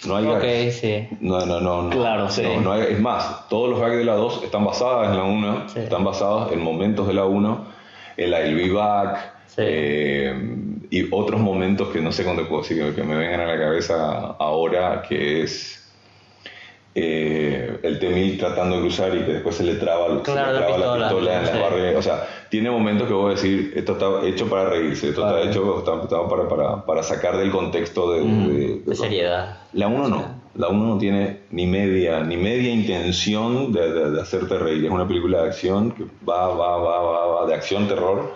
[0.06, 0.76] No hay Ok, gags.
[0.80, 1.08] sí.
[1.22, 1.84] No, no, no.
[1.84, 1.90] no.
[1.90, 2.44] Claro, sí.
[2.44, 5.24] No, no hay- es más, todos los gags de la 2 están basados en la
[5.24, 5.80] 1, Sí.
[5.80, 7.66] están basados en momentos de la 1,
[8.18, 9.62] el I'll be back, Sí.
[9.66, 10.34] eh,
[10.90, 14.36] y otros momentos que no sé cuándo puedo decir, que me vengan a la cabeza
[14.40, 15.85] ahora, que es
[16.98, 20.52] eh, el T-1000 tratando de cruzar y que después se le traba, se le Claro,
[20.54, 21.52] la traba pistola, pistola en sí.
[21.54, 22.00] la barrera.
[22.00, 25.38] O sea, tiene momentos que voy a decir, esto está hecho para reírse, esto Claro.
[25.40, 28.50] está hecho está, está para, para, para sacar del contexto de, Ujú.
[28.50, 29.58] de- De seriedad.
[29.74, 30.46] la 1 no.
[30.56, 34.86] La 1 no tiene ni media, ni media intención de, de- de hacerte reír.
[34.86, 38.34] Es una película de acción que va, va, va, va, va, de acción terror.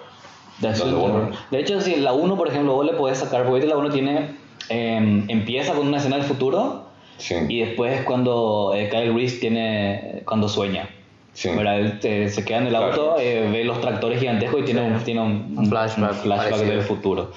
[0.59, 1.29] De, acción, vos- terror.
[1.49, 4.35] De hecho, si la 1, por ejemplo, vos le podés sacar, porque la 1 tiene,
[4.67, 6.88] eh, empieza con una escena del futuro
[7.19, 7.35] Sí.
[7.47, 10.89] y después es cuando eh, Kyle Reese tiene, cuando sueña.
[11.33, 11.49] Sí.
[11.49, 12.85] Él te- se queda en el Claro.
[12.87, 16.71] auto, eh, ve los tractores gigantescos y tiene un, tiene un, Un flashback flashback parecido.
[16.73, 17.31] del futuro.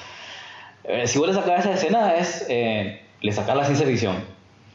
[0.84, 4.16] Eh, si vos le sacas esa escena, es eh, le sacas la ciencia ficción.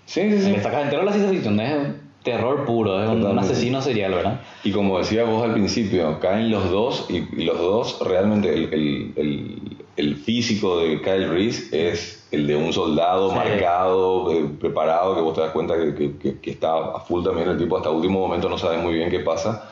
[0.06, 0.52] Sí, sí, sí.
[0.52, 4.14] Le sacas entero la ciencia ficción, es un terror puro, es un, un asesino serial,
[4.14, 4.40] ¿verdad?
[4.64, 8.74] Y como decía vos al principio, caen los dos y, y los dos realmente el,
[8.74, 13.36] el- el- el físico de Kyle Reese es el de un soldado Sí.
[13.36, 17.50] marcado, eh, preparado, que vos te das cuenta que, que- que- está a full también
[17.50, 19.70] el tipo hasta último momento no sabe muy bien qué pasa.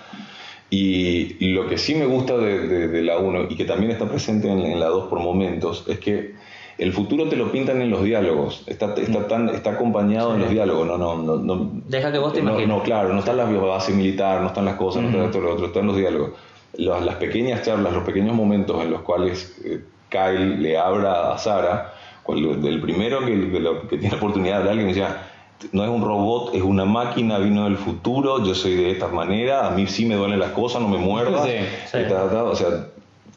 [0.69, 4.07] Y lo que sí me gusta de, de- de la 1 y que también está
[4.07, 6.33] presente en, en la 2 por momentos es que
[6.77, 10.49] el futuro te lo pintan en los diálogos, está, está, tan, está acompañado en los
[10.49, 12.75] diálogos, no, no, no, no, Deja que vos te no, imagines.
[12.77, 15.53] no, claro, no está la base militar, no están las cosas, no está esto, lo
[15.53, 16.31] otro, están los diálogos.
[16.73, 21.37] Las, las pequeñas charlas, los pequeños momentos en los cuales eh, Kyle le habla a
[21.37, 21.93] Sara,
[22.27, 25.27] del primero que, que que tiene la oportunidad de hablar, que me decía,
[25.71, 29.67] no es un robot, es una máquina, vino del futuro, yo soy de esta manera,
[29.67, 31.45] a mí sí me duelen las cosas, no me muerdas.
[31.45, 31.51] Sí,
[31.91, 31.97] sí.
[31.99, 32.43] y ta, ta, ta.
[32.43, 32.67] O sea,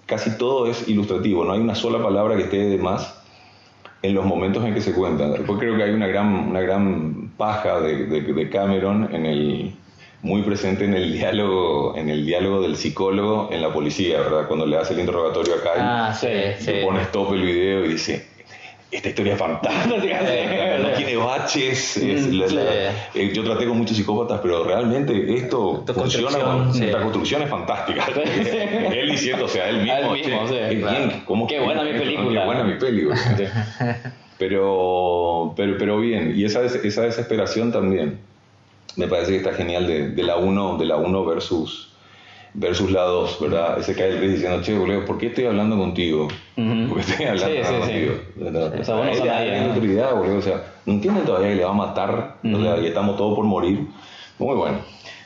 [0.07, 3.14] casi todo es ilustrativo, no hay una sola palabra que esté de más
[4.03, 5.33] en los momentos en que se cuentan.
[5.33, 9.74] Después creo que hay una gran, una gran paja de, de- de Cameron en el
[10.22, 14.48] muy presente en el diálogo en el diálogo del psicólogo en la policía, ¿verdad?
[14.48, 16.27] Cuando le hace el interrogatorio a Kyle, Ah, sí.
[16.72, 18.27] le pone stop el video y dice
[18.90, 19.87] esta historia es fantástica,
[20.83, 21.96] no tiene baches.
[21.98, 22.98] es Mm, la- la- sí.
[23.20, 26.38] eh, yo traté con muchos psicópatas, pero realmente esto funciona.
[26.38, 26.81] con- sí.
[26.81, 28.07] Nuestra construcción es fantástica.
[28.92, 29.92] él diciendo, o sea, él mismo.
[29.98, 31.07] Él mismo, che, sí, qué claro.
[31.07, 32.40] bien, ¿cómo Qué que- buena mi película.
[32.40, 33.16] Qué buena mi película.
[34.38, 38.18] Pero, pero, pero bien, y esa, esa desesperación también
[38.96, 41.88] me parece que está genial de, de la 1 de la uno versus,
[42.59, 43.79] versus la 2, ¿verdad?
[43.79, 46.29] Ese cae diciendo, che, boludo, ¿por qué estoy hablando contigo?
[46.88, 47.81] Porque estoy hablando Sí, sí, sí.
[47.81, 48.12] contigo.
[48.37, 48.81] ¿verdad?
[48.81, 49.73] O sea, vos no Él sos ya nadie, tiene ¿no?
[49.75, 53.16] autoridad, boludo, o sea, no entiende todavía que le va a matar, o sea, estamos
[53.16, 53.87] todos por morir.
[54.38, 54.79] Muy bueno.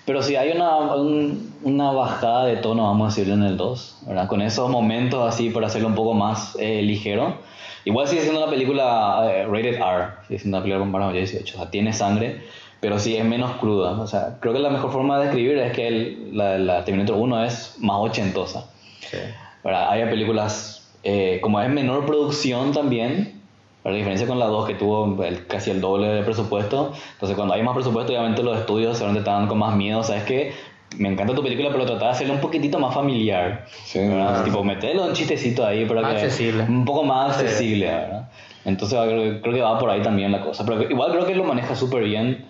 [0.05, 3.99] Pero sí hay una, un- una bajada de tono, vamos a decirlo, en el 2,
[4.09, 4.27] ¿verdad?
[4.29, 7.37] Con esos momentos así para hacerlo un poco más eh, ligero.
[7.85, 11.31] Igual sigue siendo una película eh, rated R, sigue siendo una película con para mayores
[11.33, 12.43] de 18, o sea, tiene sangre,
[12.83, 13.93] pero sí es menos cruda.
[13.93, 17.17] O sea, creo que la mejor forma de describir es que el- la, la Terminator
[17.17, 18.67] 1 es más ochentosa.
[19.01, 19.19] Sí.
[19.65, 19.89] ¿verdad?
[19.91, 23.41] Hay películas eh, como es menor producción también,
[23.85, 27.37] a la diferencia con la 2 que tuvo el- casi el doble de presupuesto, entonces
[27.37, 30.53] cuando hay más presupuesto obviamente los estudios seguramente estaban con más miedo, ¿sabes qué?
[30.99, 33.65] Me encanta tu película, pero trataba de hacerlo un poquitito más familiar.
[33.85, 34.41] Sí, ¿verdad?
[34.41, 34.45] ah.
[34.45, 36.65] tipo, meterlo un chistecito ahí, pero Más que accesible.
[36.65, 38.29] un poco más accesible, ¿verdad?
[38.65, 40.65] Entonces creo, creo que va por ahí también la cosa.
[40.67, 42.45] Pero igual creo que lo maneja súper bien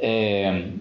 [0.00, 0.74] eh,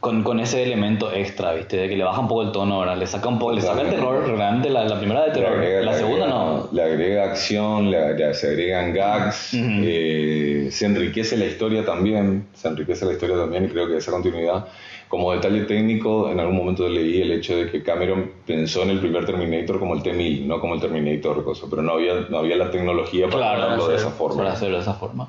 [0.00, 1.76] con, con ese elemento extra, ¿viste?
[1.76, 2.96] De que le baja un poco el tono, ¿verdad?
[2.96, 5.58] Le saca un poco, le saca el terror, realmente la, la primera de terror.
[5.58, 6.68] agrega- la segunda agrega- no.
[6.72, 9.62] Le agrega acción, le, le- se agregan gags, Ujú.
[9.82, 14.10] eh, se enriquece la historia también, se enriquece la historia también y creo que esa
[14.10, 14.66] continuidad.
[15.08, 19.00] Como detalle técnico, en algún momento leí el hecho de que Cameron pensó en el
[19.00, 22.54] primer Terminator como el T-1000, no como el Terminator, cosa, pero no había, no había
[22.56, 24.36] la tecnología para Claro, hacerlo de esa forma.
[24.38, 25.28] Para hacerlo de esa forma.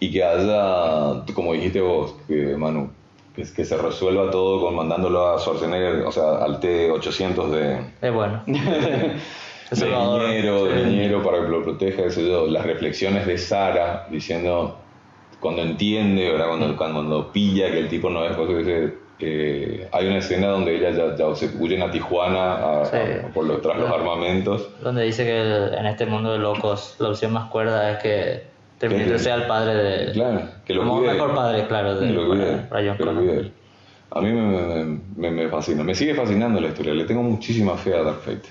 [0.00, 2.90] Y que haya, como dijiste vos, que, Manu,
[3.34, 8.12] que, que se resuelva todo con mandándolo a Schwarzenegger, o sea, al T-800 de, Es
[8.12, 8.42] bueno.
[8.46, 9.14] de.
[9.72, 14.78] Niñero, de Niñero para que lo proteja, qué sé yo, las reflexiones de Sara diciendo,
[15.40, 16.48] cuando entiende, ¿verdad?
[16.48, 20.76] Cuando, cuando, cuando pilla que el tipo no es, dice, eh, hay una escena donde
[20.76, 22.96] ella ya, ya se huyen a Tijuana a- Sí.
[22.96, 24.68] a- por los, tras los armamentos.
[24.82, 28.42] Donde dice que el- en este mundo de locos la opción más cuerda es que
[28.80, 30.12] Que- sea el padre de...
[30.12, 31.12] Claro, que lo como cuide.
[31.14, 33.50] mejor padre, claro, de Que lo cuide, para, para John que lo cuide.
[34.10, 37.76] A mí me, me, me, me fascina, me sigue fascinando la historia, le tengo muchísima
[37.76, 38.48] fe a Dark Fate,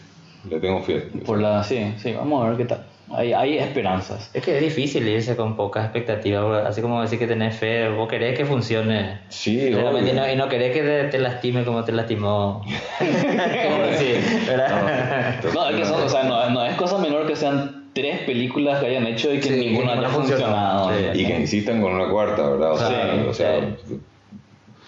[0.50, 1.08] le tengo fe.
[1.26, 2.86] Por la, sí, sí, vamos a ver qué tal.
[3.10, 4.30] Hay, hay esperanzas.
[4.34, 8.10] Es que es difícil irse con pocas expectativas, así como decir que tenés fe, vos
[8.10, 9.22] querés que funcione.
[9.30, 12.64] Sí, Realmente, y, no, y no querés que te, te lastime como te lastimó.
[13.00, 15.42] como decir, ¿verdad?
[15.54, 18.80] No, es que son, o sea, no, no es cosa menor que sean tres películas
[18.80, 20.90] que hayan hecho y que Sí, ninguna haya funcionado.
[20.92, 21.22] Sí.
[21.22, 22.72] Y que insistan con una cuarta, ¿verdad?
[22.74, 24.00] O sea, Sí, o sea, sí.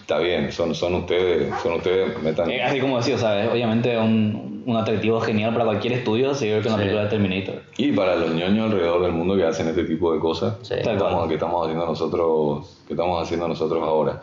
[0.00, 2.50] está bien, son, son ustedes, son ustedes, metan...
[2.50, 6.34] Eh, Así como decía, o sea, es obviamente un, un atractivo genial para cualquier estudio
[6.34, 6.82] seguir con la Sí.
[6.82, 7.62] película de Terminator.
[7.78, 10.74] Y para los ñoños alrededor del mundo que hacen este tipo de cosas, Sí.
[10.74, 14.20] estamos, que estamos haciendo nosotros, que estamos haciendo nosotros ahora.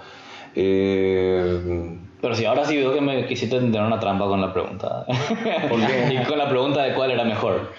[0.56, 5.06] Eh, Pero sí, ahora sí veo que me quisiste tener una trampa con la pregunta.
[5.70, 6.14] ¿Por qué?
[6.22, 7.72] y con la pregunta de cuál era mejor.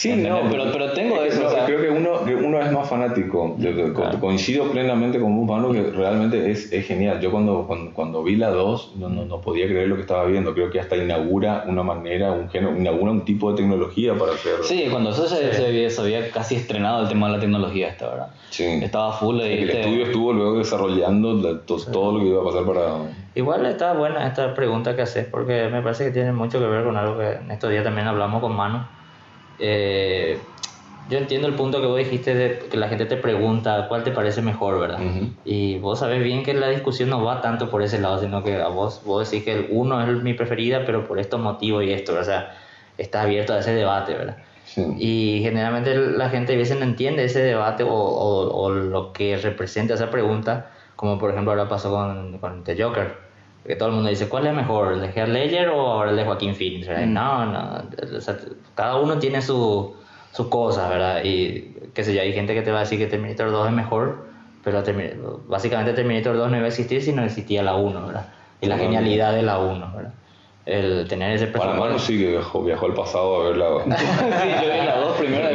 [0.00, 2.72] Sí, no, Pero- pero tengo eso, no, o sea- creo que uno, que uno es
[2.72, 3.54] más fanático.
[3.58, 4.18] Yo- Claro.
[4.18, 7.20] coincido plenamente con vos, Manu, que realmente es, es genial.
[7.20, 10.24] Yo cuando, cuando, cuando vi la 2 no, no, no podía creer lo que estaba
[10.24, 10.54] viendo.
[10.54, 14.54] Creo que hasta inaugura una manera, un género, inaugura un tipo de tecnología para hacer.
[14.62, 17.88] Sí, cuando eso se, se había, se había casi estrenado el tema de la tecnología
[17.88, 18.28] esta, ¿verdad?
[18.48, 18.64] Sí.
[18.64, 19.52] Estaba full ahí.
[19.52, 19.80] el ¿viste?
[19.80, 22.86] estudio estuvo luego desarrollando la- to- todo lo que iba a pasar para.
[23.34, 26.84] Igual está buena esta pregunta que haces, porque me parece que tiene mucho que ver
[26.84, 28.78] con algo que en estos días también hablamos con Manu.
[29.60, 30.46] Eh,
[31.08, 34.10] yo entiendo el punto que vos dijiste de que la gente te pregunta cuál te
[34.12, 35.00] parece mejor, ¿verdad?
[35.04, 35.26] Ujú.
[35.44, 38.56] Y vos sabés bien que la discusión no va tanto por ese lado, sino que
[38.60, 41.92] a vos, vos decís que el uno es mi preferida, pero por estos motivos y
[41.92, 42.56] esto, o sea,
[42.96, 44.38] está abierto a ese debate, ¿verdad?
[44.64, 44.82] Sí.
[44.98, 49.36] Y generalmente la gente a veces no entiende ese debate o, o- o lo que
[49.36, 53.16] representa esa pregunta, como por ejemplo ahora pasó con, con The Joker,
[53.66, 56.16] que todo el mundo dice, ¿cuál es mejor, el de Heath Ledger o ahora el
[56.16, 56.88] de Joaquín Phoenix?
[56.88, 57.12] Mm.
[57.12, 57.82] No, no,
[58.16, 58.36] o sea,
[58.74, 59.94] cada uno tiene su,
[60.32, 61.22] su cosa, ¿verdad?
[61.24, 63.72] Y qué sé yo, hay gente que te va a decir que Terminator 2 es
[63.72, 64.26] mejor,
[64.64, 65.12] pero Termi-
[65.46, 68.26] básicamente Terminator 2 no iba a existir si no existía la 1, ¿verdad?
[68.60, 70.12] Y la genialidad de la 1, ¿verdad?
[70.66, 71.84] El tener ese Para presupuesto.
[71.86, 73.66] Manu sí que viajó, viajó al pasado a ver la.
[73.96, 75.48] sí, yo vi las dos primero.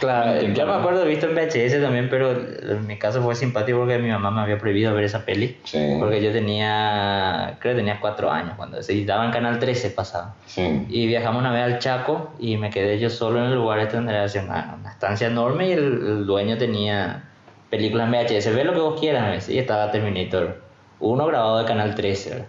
[0.00, 3.34] Claro, Sí, yo me acuerdo de visto en VHS también, pero en mi caso fue
[3.34, 5.58] simpático porque mi mamá me había prohibido ver esa peli.
[5.64, 5.96] Sí.
[5.98, 10.34] Porque yo tenía, creo que tenía cuatro años cuando se daba en Canal 13 pasaba.
[10.46, 10.86] Sí.
[10.88, 14.12] Y viajamos una vez al Chaco y me quedé yo solo en el lugar donde
[14.12, 17.24] era así una, una estancia enorme y el, el dueño tenía
[17.70, 18.54] películas en VHS.
[18.54, 20.62] Ve lo que vos quieras, y estaba Terminator.
[21.00, 22.46] Uno grabado de Canal 13, ¿verdad?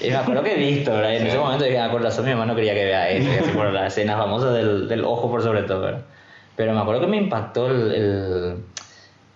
[0.00, 1.12] Y me acuerdo que he visto, ¿verdad?
[1.12, 1.28] Y en Sí.
[1.28, 3.50] ese momento dije, ah, con razón mi mamá no quería que vea esto, y así
[3.50, 6.00] por la escena famosa del, del ojo por sobre todo, ¿verdad?
[6.62, 8.56] Pero me acuerdo que me impactó el, el,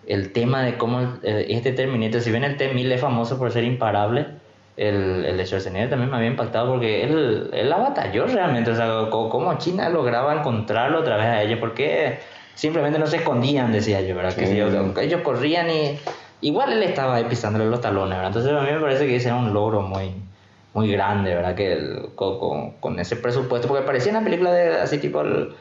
[0.06, 3.64] el tema de cómo eh, este Terminator, si bien el T-1000 es famoso por ser
[3.64, 4.26] imparable,
[4.76, 8.76] el, el de Schwarzenegger también me había impactado porque él, él la batalló realmente, o
[8.76, 12.20] sea, cómo China lograba encontrarlo otra vez a ellos, porque
[12.54, 14.32] simplemente no se escondían, decía yo, ¿verdad?
[14.32, 14.52] Que Sí.
[14.52, 15.98] si ellos, ellos corrían y
[16.42, 18.28] igual él estaba ahí pisándole los talones, ¿verdad?
[18.28, 20.14] Entonces a mí me parece que ese era un logro muy
[20.74, 21.56] muy grande, ¿verdad?
[21.56, 25.22] Que el- con, con- con ese presupuesto, porque parecía una película de así tipo...
[25.22, 25.54] el-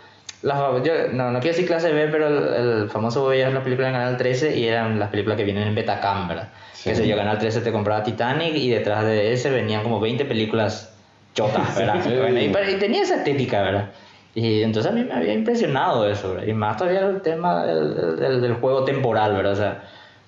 [0.45, 3.87] las, yo, no, no quiero decir clase B, pero el, el famoso veías la película
[3.87, 6.49] en Canal 13 y eran las películas que vienen en Betacam, ¿verdad?
[6.73, 6.89] Sí.
[6.89, 10.23] Que sé yo, Canal 13 te compraba Titanic y detrás de ese venían como 20
[10.25, 10.93] películas
[11.33, 11.95] chotas, ¿verdad?
[12.03, 12.11] Sí.
[12.15, 13.89] Bueno, y, y tenía esa estética, ¿verdad?
[14.35, 16.47] Y entonces a mí me había impresionado eso, ¿verdad?
[16.47, 19.53] Y más todavía el tema del, del- del juego temporal, ¿verdad?
[19.53, 19.83] O sea,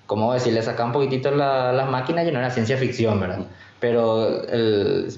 [0.06, 3.40] como decir, le sacaba un poquitito la- las máquinas y no era ciencia ficción, ¿verdad?
[3.78, 5.08] Pero el-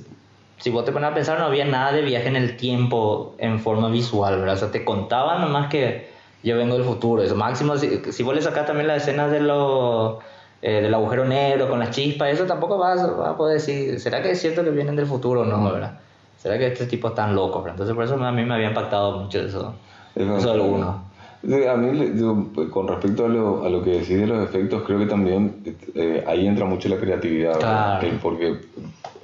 [0.60, 3.58] si vos te pones a pensar, no había nada de viaje en el tiempo en
[3.58, 4.56] forma visual, ¿verdad?
[4.56, 6.10] O sea, te contaban nomás que
[6.42, 7.22] yo vengo del futuro.
[7.22, 10.18] Eso máximo, si, si vos le sacás también las escenas de lo,
[10.60, 14.22] eh, del agujero negro con las chispas, eso tampoco vas, vas a poder decir, ¿será
[14.22, 15.98] que es cierto que vienen del futuro o no, verdad?
[16.36, 17.62] ¿Será que este tipo tan loco?
[17.62, 17.76] ¿verdad?
[17.76, 19.74] Entonces, por eso a mí me había impactado mucho eso.
[20.14, 21.04] Eso del uno.
[21.42, 22.12] Sí, A mí,
[22.54, 25.62] pues, con respecto a lo, a lo que decís de los efectos, creo que también
[25.94, 27.54] eh, ahí entra mucho la creatividad.
[27.54, 28.00] ¿verdad?
[28.00, 28.18] Claro.
[28.20, 28.60] Porque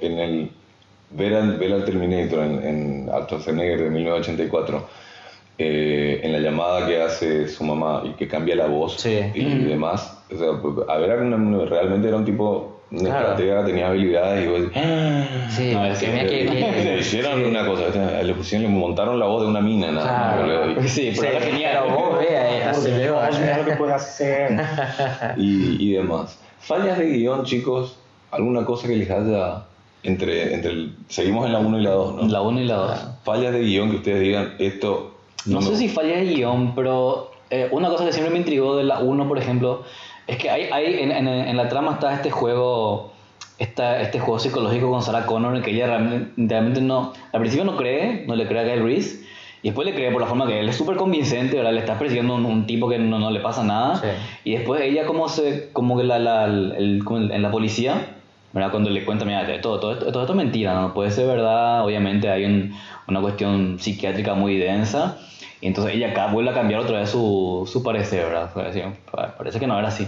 [0.01, 0.51] en el
[1.11, 4.87] ver al, ver al Terminator en, en Schwarzenegger de 1984,
[5.59, 9.19] eh, en la llamada que hace su mamá y que cambia la voz Sí.
[9.33, 10.47] y, demás, o sea,
[10.93, 11.09] a ver,
[11.69, 13.19] realmente era un tipo, una Claro.
[13.31, 15.23] estratega, tenía habilidades y vos "Ah".
[15.49, 18.23] Sí, No, que es que- mira que- que- le hicieron una cosa, ¿viste?
[18.23, 20.71] le pusieron, le montaron la voz de una mina, nada Claro.
[20.81, 21.83] y- Sí, pero genial.
[21.85, 24.51] Pero vos vea, lo que puede hacer.
[25.37, 26.37] y, y demás.
[26.59, 27.97] Fallas de guion, chicos,
[28.31, 29.63] alguna cosa que les haya
[30.03, 32.27] entre, entre el, seguimos en la 1 y la 2, ¿no?
[32.27, 32.99] La 1 y la 2.
[33.23, 37.31] Fallas de guion que ustedes digan, esto No sé me- si falla de guion, pero
[37.49, 39.83] eh, una cosa que siempre me intrigó de la 1, por ejemplo,
[40.27, 43.11] es que hay, hay en, en- en la trama está este juego,
[43.59, 47.65] esta, este juego psicológico con Sarah Connor, en que ella realmente, realmente no, al principio
[47.65, 49.25] no cree, no le cree a Guy Reese,
[49.63, 51.73] y después le cree por la forma que él es súper convincente, ¿verdad?
[51.73, 54.07] Le está persiguiendo un, un tipo que no, no le pasa nada, Sí.
[54.43, 58.16] y después ella como se, como que la, la, el- en la policía,
[58.57, 58.71] ¿verdad?
[58.71, 61.85] Cuando le cuenta, mira, todo, todo, esto, todo esto es mentira, no puede ser verdad,
[61.85, 62.73] obviamente hay un-
[63.07, 65.17] una cuestión psiquiátrica muy densa,
[65.61, 68.51] y entonces ella acá vuelve a cambiar otra vez su, su parecer, ¿verdad?
[69.37, 70.07] Parece que no era así.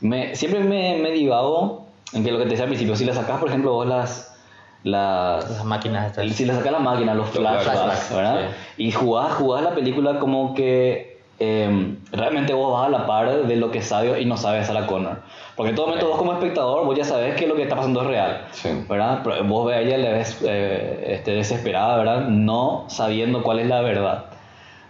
[0.00, 3.12] Me, siempre me, me divago en que lo que te decía al principio, si le
[3.14, 4.36] sacas, por ejemplo, vos las...
[4.84, 6.32] las Las máquinas estas.
[6.36, 8.48] si le sacas la máquina, los Los flashbacks, flashbacks, ¿verdad?
[8.76, 13.56] Y jugás, jugás la película como que eh, realmente vos vas a la par de
[13.56, 15.18] lo que sabe y no sabe Sarah Connor.
[15.54, 18.02] Porque en todo momento vos como espectador, vos ya sabes que lo que está pasando
[18.02, 18.68] es real, Sí.
[18.88, 19.20] ¿verdad?
[19.24, 22.28] Pero vos ves a ella, le ves eh, este, desesperada, ¿verdad?
[22.28, 24.24] No sabiendo cuál es la verdad.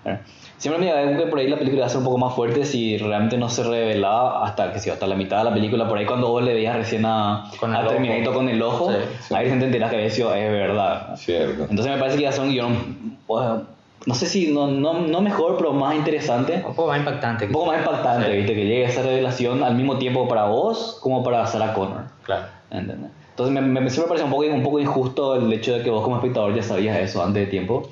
[0.04, 0.20] ¿verdad?
[0.58, 2.64] Siempre me digo que por ahí la película iba a ser un poco más fuerte
[2.64, 5.98] si realmente no se revelaba hasta que sí, hasta la mitad de la película, por
[5.98, 7.88] ahí cuando vos le veías recién a, Con el a.
[7.88, 9.34] Terminator con el ojo, Sí, sí.
[9.34, 11.14] ahí te enterás que había sido, es verdad.
[11.16, 11.62] Cierto.
[11.68, 13.62] Entonces me parece que iba a ser un guion, bueno,
[14.04, 16.62] no sé si, no, no, no mejor, pero más interesante.
[16.66, 17.46] Un poco más impactante.
[17.46, 18.36] Un poco más impactante, Sí.
[18.36, 18.54] ¿viste?
[18.54, 22.02] Que llegue esa revelación al mismo tiempo para vos como para Sarah Connor.
[22.22, 22.44] Claro.
[22.70, 23.10] ¿entendés?
[23.30, 25.90] Entonces me, me, siempre me parece un poco, un poco injusto el hecho de que
[25.90, 27.88] vos como espectador ya sabías eso antes de tiempo.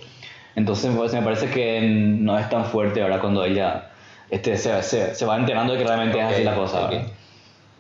[0.56, 3.90] Entonces me parece, me parece que no es tan fuerte ahora cuando ella
[4.30, 6.84] este, se, se, se va enterando de que realmente es Ok, así la cosa.
[6.86, 6.90] ok.
[6.90, 7.06] ¿verdad?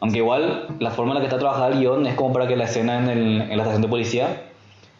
[0.00, 2.56] Aunque igual la forma en la que está trabajada el guion es como para que
[2.56, 4.42] la escena en, el- en la estación de policía,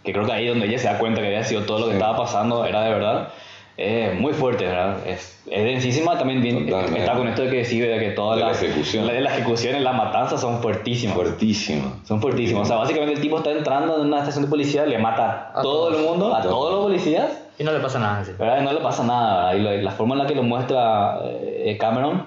[0.04, 1.92] que creo que ahí donde ella se da cuenta que había sido todo lo que
[1.92, 1.96] Sí.
[1.98, 3.28] estaba pasando era de verdad,
[3.76, 4.98] es muy fuerte, ¿verdad?
[5.06, 8.42] Es, es densísima, también bien- está con esto de que decir de que todas De
[8.42, 9.06] la las ejecución.
[9.06, 11.16] la, las ejecuciones, las matanzas son fuertísimas.
[11.16, 11.98] Fuertísima.
[12.04, 12.62] Son fuertísimos.
[12.62, 15.58] O sea, básicamente el tipo está entrando en una estación de policía, le mata a
[15.58, 15.98] A todo todos.
[16.00, 16.54] el mundo, a todos.
[16.54, 18.32] todos los policías, Y no le pasa nada así.
[18.38, 18.60] ¿verdad?
[18.60, 19.58] Y no le pasa nada, ¿verdad?
[19.72, 22.26] Y lo- la forma en la que lo muestra eh, Cameron,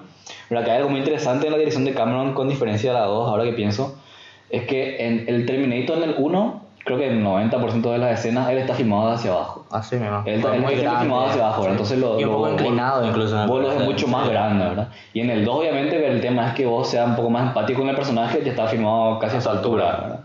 [0.50, 0.64] ¿verdad?
[0.66, 3.26] Que hay algo muy interesante en la dirección de Cameron con diferencia de la 2,
[3.28, 3.96] ahora que pienso,
[4.50, 8.50] es que en el Terminator en el 1, creo que el 90% de las escenas
[8.50, 9.64] él está filmado hacia abajo.
[9.70, 10.22] Así mismo.
[10.26, 11.00] Él, Fue él muy está grande.
[11.00, 11.62] filmado hacia abajo.
[11.64, 11.68] Sí.
[11.70, 13.46] Entonces lo, y un lo- poco vos- inclinado incluso.
[13.46, 13.84] Vos lo parece.
[13.84, 14.30] mucho más Sí.
[14.32, 14.88] grande, ¿verdad?
[15.12, 17.80] Y en el 2, obviamente, el tema es que vos seas un poco más empático
[17.80, 20.20] con el personaje, ya está filmado casi a su altura, ¿verdad?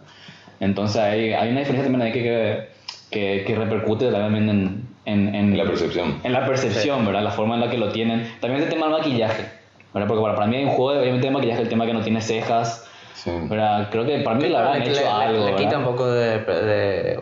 [0.59, 2.67] Entonces hay, hay una diferencia también ahí que, que,
[3.11, 6.19] que, que repercute también en, en, en, La percepción.
[6.23, 7.21] En la percepción, ¿verdad?
[7.23, 8.31] La forma en la que lo tienen.
[8.39, 9.43] También el tema del maquillaje,
[9.93, 10.07] ¿verdad?
[10.07, 12.21] Porque para, para mí hay un juego, obviamente, de maquillaje, el tema que no tiene
[12.21, 13.29] cejas, Sí.
[13.43, 13.89] ¿verdad?
[13.91, 15.57] Creo que para mí le habrán le, hecho le- algo, le ¿verdad?
[15.57, 17.19] quita un poco de, de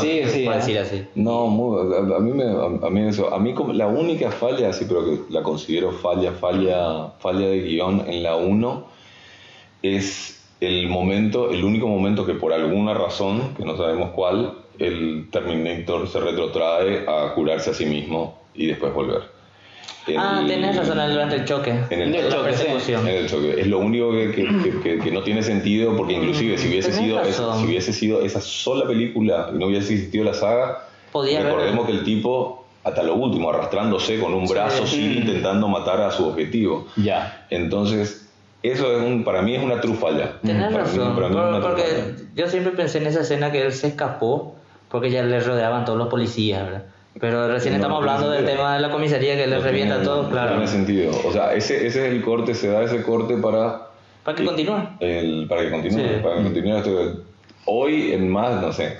[0.00, 0.56] sí, sí, por ¿eh?
[0.56, 1.06] decir así.
[1.14, 4.30] No, muy- a, a mí me, a, a mí eso, a mí como la única
[4.30, 8.84] falla, así pero que la considero falla, falla, falla de guion en la 1
[9.82, 15.28] es el momento, el único momento que por alguna razón, que no sabemos cuál, el
[15.30, 19.22] Terminator se retrotrae a curarse a sí mismo y después volver.
[20.06, 21.70] El- Ah, tenés razón, durante el choque.
[21.90, 22.50] En el La choque.
[22.92, 23.60] En el choque.
[23.60, 26.92] Es lo único que, que- que- que- que no tiene sentido porque inclusive si hubiese,
[26.92, 27.60] sido, razón.
[27.60, 31.86] si hubiese sido esa sola película y no hubiese existido la saga, Podía haber- recordemos
[31.86, 34.96] que el tipo hasta lo último arrastrándose con un brazo Sí.
[34.96, 36.86] sigue intentando matar a su objetivo.
[36.96, 37.46] Ya.
[37.50, 38.26] Entonces,
[38.62, 40.40] eso es un, para mí es una trufalla.
[40.40, 42.28] Tenés Para mí- razón, para mí es por- una porque trufalla.
[42.34, 44.56] yo siempre pensé en esa escena que él se escapó
[44.88, 46.84] porque ya le rodeaban todos los policías, ¿verdad?
[47.18, 49.94] Pero recién No, estamos no hablando del tema de la comisaría que le No revienta
[49.96, 50.50] tiene- todo, no claro.
[50.52, 51.12] tiene sentido.
[51.26, 53.88] O sea, ese, ese es el corte, se da ese corte para
[54.24, 54.76] Para que continúe.
[55.00, 56.06] el, para que continúe, Sí.
[56.22, 57.12] para que continúe esto.
[57.66, 58.96] Hoy en más, no sé,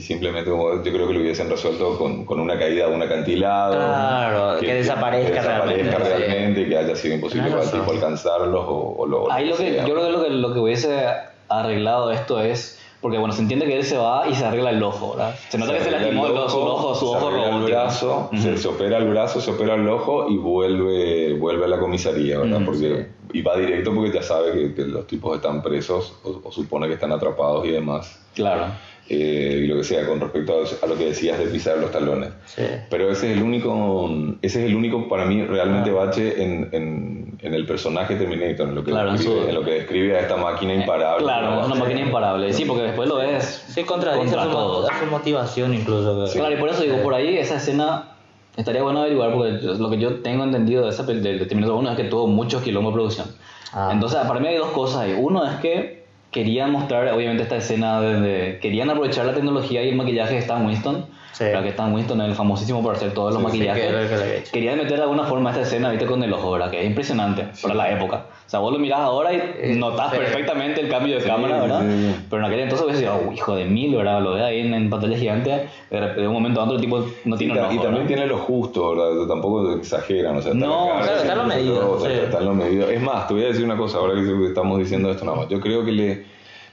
[0.00, 3.74] simplemente como yo creo que lo hubiesen resuelto con, con una caída de un acantilado.
[3.74, 6.22] Claro, que desaparezca que desaparezca realmente, sí.
[6.28, 9.56] realmente y que haya sido imposible para el tipo alcanzarlos o, o lo, Ahí lo
[9.56, 9.86] que, sea.
[9.86, 11.06] yo creo que lo que, lo que hubiese
[11.48, 14.82] arreglado esto es Porque bueno, se entiende que él se va y se arregla el
[14.82, 15.34] ojo, ¿verdad?
[15.48, 18.56] Se nota que se lastimó el ojo, su ojo, su se ojo el brazo, se,
[18.56, 22.62] se opera el brazo, se opera el ojo y vuelve, vuelve a la comisaría, ¿verdad?
[22.64, 26.50] Porque, Y va directo porque ya sabe que, que los tipos están presos o, o
[26.50, 28.18] supone que están atrapados y demás.
[28.34, 28.66] Claro.
[29.08, 31.92] Eh, y lo que sea, con respecto a, a lo que decías de pisar los
[31.92, 32.30] talones.
[32.46, 32.62] Sí.
[32.90, 34.10] Pero ese es el único,
[34.42, 35.94] ese es el único para mí realmente Ah.
[36.06, 39.54] bache en, en, en el personaje Terminator, en lo que, Claro, en describe, su- en
[39.54, 41.22] lo que describe a esta máquina imparable.
[41.22, 42.52] Claro, una máquina imparable.
[42.52, 44.90] Sí, porque después lo ves Sí, contradice contra a su, todos.
[44.90, 46.26] a su motivación incluso.
[46.32, 48.08] Claro, y por eso digo, por ahí esa escena
[48.56, 51.96] estaría bueno averiguar, porque lo que yo tengo entendido de esa de Terminator 1 es
[51.96, 53.26] que tuvo muchos kilómetros de producción.
[53.72, 53.90] Ah.
[53.92, 55.14] Entonces, para mí hay dos cosas ahí.
[55.16, 56.05] Uno es que
[56.36, 60.64] querían mostrar, obviamente, esta escena de, querían aprovechar la tecnología y el maquillaje de Stan
[60.66, 61.06] Winston.
[61.32, 61.44] Sí.
[61.44, 63.82] Claro que Stan Winston es el famosísimo por hacer todos los Sí, sí, maquillajes.
[64.08, 64.52] que el que hecho.
[64.52, 66.70] Querían meter de alguna forma esta escena, viste, con el ojo, ¿verdad?
[66.70, 68.24] Que es impresionante para la época.
[68.46, 70.16] O sea, vos lo mirás ahora y Eh, notás sí.
[70.18, 71.80] perfectamente el cambio de Sí, cámara, ¿verdad?
[71.82, 72.24] sí, sí.
[72.30, 74.22] Pero en aquel entonces hubiese sido, oh, hijo de mil, ¿verdad?
[74.22, 77.36] Lo ves ahí en, en pantalla gigante, de, un momento a otro el tipo no
[77.36, 78.06] tiene ojo, y también ¿verdad?
[78.06, 79.26] tiene lo justo, ¿verdad?
[79.28, 82.12] Tampoco exageran, o sea, está No, claro, está lo medido, todo, sí.
[82.12, 82.88] está lo medido.
[82.88, 85.48] Es más, te voy a decir una cosa, ahora que estamos diciendo esto nada más.
[85.50, 86.24] Yo creo que le,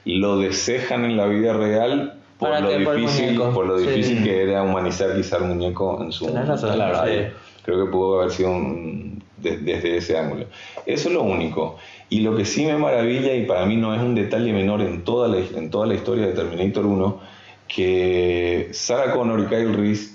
[0.04, 2.84] lo desejan en la vida real por ¿Para lo?
[2.84, 3.52] Por difícil, muñeco.
[3.54, 3.86] por lo Sí.
[3.86, 6.92] difícil que era humanizar quizá el muñeco en su razón, la sí.
[7.00, 7.22] radio.
[7.64, 10.46] Creo que pudo haber sido un- de- desde ese ángulo.
[10.84, 11.76] Eso es lo único.
[12.10, 15.02] Y lo que sí me maravilla, y para mí no es un detalle menor en
[15.04, 17.20] toda la, en toda la historia de Terminator 1,
[17.68, 20.14] que Sarah Connor y Kyle Reese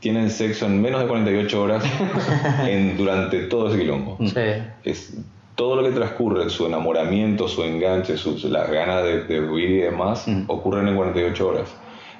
[0.00, 1.84] tienen sexo en menos de 48 horas
[2.66, 4.16] en, durante todo ese quilombo.
[4.24, 4.40] Sí.
[4.84, 5.14] Es,
[5.60, 9.76] todo lo que transcurre, su enamoramiento, su enganche, sus, las ganas de, de huir y
[9.80, 11.68] demás, ocurren en 48 horas.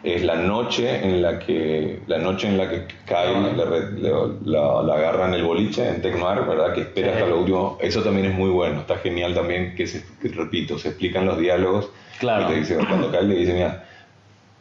[0.02, 2.86] Es la noche en la que la noche en la que
[3.64, 4.12] re- le-
[4.44, 6.74] la, la agarra en el boliche en Tecmar, ¿verdad?
[6.74, 7.78] Que espera hasta lo último.
[7.80, 8.80] Eso también es muy bueno.
[8.80, 11.88] Está genial también que, se, que, repito, se explican los diálogos.
[12.18, 12.44] Claro.
[12.44, 13.86] Y te dice, cuando Kyle le dice, mira,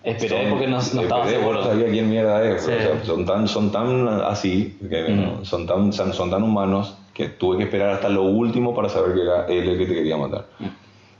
[0.03, 1.59] Esperé son- porque no, no estaba seguro.
[1.59, 2.61] no sabía quién mierda es.
[2.63, 2.71] Sí.
[2.71, 5.45] o sea, son tan, son tan así, que, Ujú.
[5.45, 9.21] son, tan, son, tan humanos que tuve que esperar hasta lo último para saber que
[9.23, 10.45] era él el que te quería matar.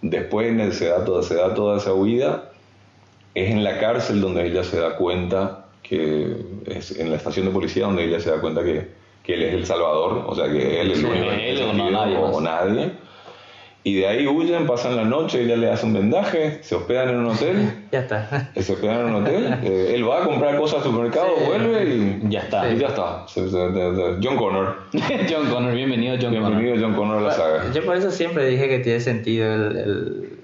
[0.02, 2.52] Después en el- se, da toda, se da toda esa huida.
[3.36, 6.36] Es en la cárcel donde ella se da cuenta que
[6.68, 8.88] es en la estación de policía donde ella se da cuenta que,
[9.24, 11.62] que él es el salvador, o sea que él es Sí, el único en él
[11.64, 12.92] o no nadie o nadie.
[13.82, 17.16] Y de ahí huyen, pasan la noche, ella le hace un vendaje, se hospedan en
[17.18, 17.72] un hotel.
[17.92, 18.52] Ya está.
[18.56, 21.44] Se hospedan en un hotel, eh, él va a comprar cosas al supermercado, Sí.
[21.46, 22.70] vuelve y Ya está.
[22.72, 23.26] y ya está.
[24.22, 24.76] John Connor.
[25.30, 26.52] John Connor, bienvenido John Connor.
[26.58, 27.72] Bienvenido John Connor a la saga.
[27.74, 30.40] Yo por eso siempre dije que tiene sentido el, el-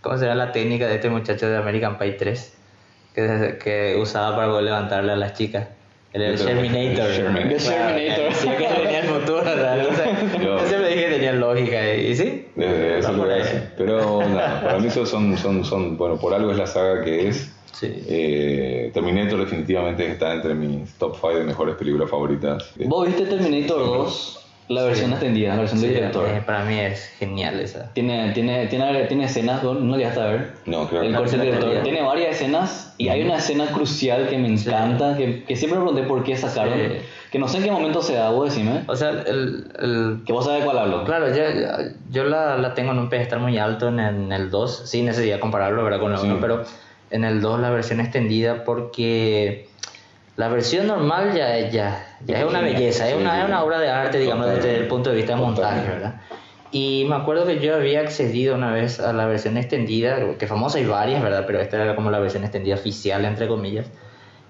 [0.00, 2.54] ¿cómo será la técnica de este muchacho de American Pie 3?
[3.14, 5.66] Que, que usaba para poder levantarle a las chicas.
[6.12, 7.06] El, el El Sherminator.
[7.60, 9.76] Sí, que tenía el futuro, ¿verdad?
[11.30, 11.94] Tenía lógica.
[11.94, 12.46] ¿Y, y sí?
[12.54, 13.24] Desde eso lo.
[13.76, 17.28] Pero nada, para mí eso son, son, son, bueno, por algo es la saga que
[17.28, 17.50] es.
[17.72, 17.90] Sí.
[18.08, 22.72] Eh, Terminator definitivamente está entre mis top 5 de mejores películas favoritas.
[22.84, 24.39] ¿Vos viste Terminator 2?
[24.70, 26.28] La versión extendida, la versión Sí, del director.
[26.28, 27.92] eh, para mí es genial esa.
[27.92, 30.52] Tiene, tiene, tiene, tiene escenas, ¿no llegaste a ver?
[30.64, 31.82] No, creo El corte del director.
[31.82, 35.86] Tiene varias escenas y hay una escena crucial que me encanta, que, que siempre me
[35.86, 36.98] pregunté por qué sacaron, Sí.
[37.32, 40.32] que no sé en qué momento se da, vos decime, O sea, el, el que
[40.32, 41.02] vos sabés cuál hablo.
[41.04, 41.42] Claro, yo,
[42.12, 45.04] yo la, la tengo en un pedestal muy alto en, el- en el 2, sin
[45.06, 45.98] necesidad de compararlo ¿verdad?
[45.98, 46.26] con el Sí.
[46.26, 46.62] 1, pero
[47.10, 49.66] en el 2 la versión extendida porque
[50.40, 53.88] la versión normal ya, ya, ya es una belleza, es una, es una obra de
[53.90, 55.86] arte, digamos, desde el punto de vista de montaje.
[55.88, 56.14] ¿verdad?
[56.72, 60.78] Y me acuerdo que yo había accedido una vez a la versión extendida, que famosa
[60.78, 61.44] hay varias, ¿verdad?
[61.46, 63.90] Pero esta era como la versión extendida oficial, entre comillas.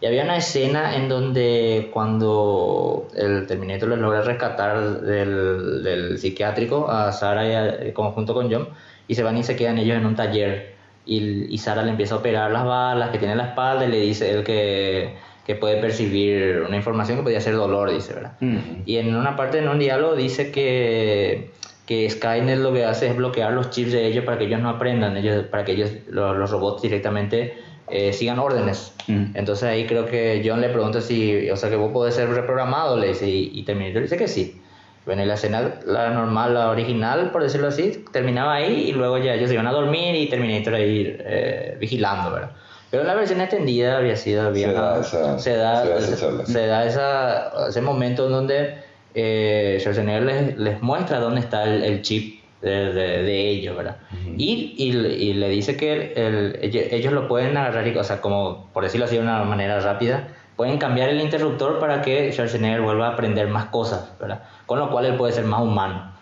[0.03, 6.91] Y había una escena en donde cuando el Terminator les logra rescatar del, del psiquiátrico
[6.91, 8.69] a Sara y a- como junto con John
[9.09, 10.75] y se van y se quedan ellos en un taller
[11.05, 13.89] y, y Sara le empieza a operar las balas que tiene en la espalda y
[13.91, 15.17] le dice él que,
[15.55, 18.33] que puede percibir una información que podía ser dolor, dice, ¿verdad?
[18.41, 18.57] Mm.
[18.87, 21.51] Y en una parte, en un diálogo, dice que,
[21.87, 24.69] que Skynet lo que hace es bloquear los chips de ellos para que ellos no
[24.69, 27.55] aprendan, ellos, para que ellos, lo- los, robots directamente
[27.91, 28.95] eh, sigan órdenes.
[29.09, 29.33] Mm.
[29.35, 32.97] Entonces ahí creo que John le pregunta si, o sea, que vos podés ser reprogramado,
[32.97, 34.61] le dice, y, y Terminator dice que sí.
[35.07, 39.19] Bueno, y la escena, la normal, la original, por decirlo así, terminaba ahí y luego
[39.19, 42.51] ya ellos se iban a dormir y Terminator ahí eh, vigilando, ¿verdad?
[42.91, 46.47] Pero la versión extendida había sido había- Se da esa- se da, se da esa
[46.47, 48.75] se da esa- ese momento en donde
[49.15, 53.97] eh, Schwarzenegger les, les muestra dónde está el, el chip de, de- de ellos, ¿verdad?
[54.37, 58.21] y, y, y le dice que el- el- ellos, lo pueden agarrar, y, o sea,
[58.21, 62.83] como por decirlo así de una manera rápida, pueden cambiar el interruptor para que Schwarzenegger
[62.83, 64.43] vuelva a aprender más cosas, ¿verdad?
[64.67, 66.13] Con lo cual él puede ser más humano.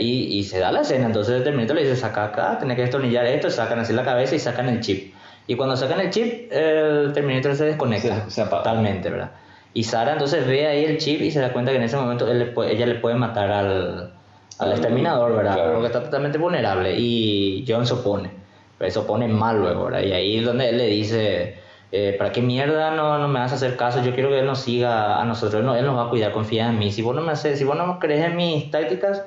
[0.00, 2.82] Y, y se da la escena, entonces el Terminator le dice, saca acá, tenés que
[2.82, 5.13] destornillar esto, sacan así la cabeza y sacan el chip.
[5.46, 9.30] Y cuando sacan el chip, el Terminator se desconecta Se- se totalmente, ¿verdad?
[9.74, 12.30] Y Sara entonces ve ahí el chip y se da cuenta que en ese momento
[12.30, 14.12] él le puede- ella le puede matar al,
[14.58, 15.54] al exterminador, ¿verdad?
[15.54, 15.72] Claro.
[15.72, 16.94] Porque está totalmente vulnerable.
[16.98, 18.30] Y John se opone.
[18.78, 20.00] Pero se opone mal luego, ¿verdad?
[20.02, 21.58] Y ahí es donde él le dice,
[21.92, 24.02] eh, ¿para qué mierda no, no me vas a hacer caso?
[24.02, 26.32] Yo quiero que él nos siga a nosotros, él, no- él nos va a cuidar,
[26.32, 26.90] confía en mí.
[26.92, 29.22] Si vos no me haces, si vos no crees en mis tácticas,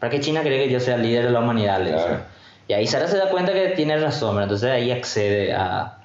[0.00, 1.80] ¿para qué China cree que yo sea el líder de la humanidad?
[1.80, 1.92] Le.
[1.92, 2.18] Claro.
[2.68, 4.44] Y ahí Sara se da cuenta que tiene razón, ¿verdad?
[4.44, 5.98] entonces ahí accede a,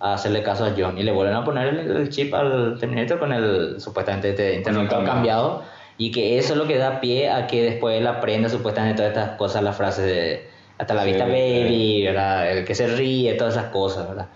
[0.00, 3.18] a hacerle caso a John y le vuelven a poner el, el chip al Terminator
[3.18, 5.62] con el supuestamente este interruptor cambiado
[5.98, 9.12] y que eso es lo que da pie a que después él aprenda supuestamente todas
[9.16, 10.48] estas cosas, la frase de
[10.78, 11.30] hasta la Sí, vista sí.
[11.30, 12.50] baby, ¿verdad?
[12.52, 14.26] el que se ríe, todas esas cosas, ¿verdad?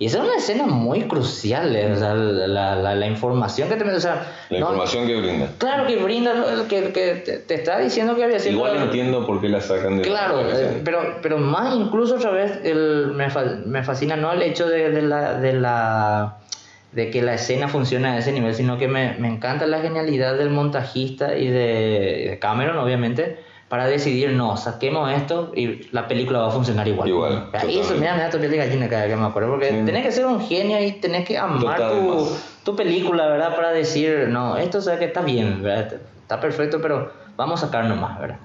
[0.00, 1.90] Y esa es una escena muy crucial, ¿eh?
[1.92, 3.84] o sea, la, la, la información que te...
[3.84, 5.48] O sea, La no- información que brinda.
[5.58, 6.32] Claro que brinda,
[6.68, 8.54] que, que te, te está diciendo que había sido...
[8.54, 10.80] Igual entiendo por qué la sacan de Claro, la eh, escena.
[10.84, 13.26] pero, pero más incluso otra vez el, me,
[13.66, 16.36] me fascina no el hecho de, de la, de la
[16.92, 20.38] de que la escena funcione a ese nivel, sino que me, me encanta la genialidad
[20.38, 23.38] del montajista y de, de Cameron, obviamente,
[23.68, 27.08] para decidir, no, saquemos esto y la película va a funcionar igual.
[27.08, 29.68] Igual, eso, mira, me da tu piel de gallina cada vez que me acuerdo, porque
[29.68, 29.82] Sí.
[29.84, 32.28] tenés que ser un genio y tenés que amar tu,
[32.64, 33.54] tu película, ¿verdad?
[33.54, 36.00] Para decir, no, esto o sea que está bien, ¿verdad?
[36.22, 38.38] Está perfecto, pero vamos a sacar nomás, ¿verdad?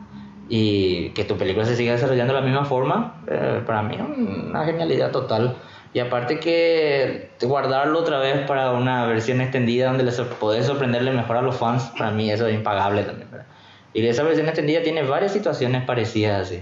[0.49, 4.01] Y que tu película se siga desarrollando de la misma forma, eh, para mí es
[4.01, 5.55] una genialidad total.
[5.93, 11.38] Y aparte que guardarlo otra vez para una versión extendida donde les podés sorprenderle mejor
[11.38, 13.45] a los fans, para mí eso es impagable también, ¿verdad?
[13.94, 16.54] Y esa versión extendida tiene varias situaciones parecidas.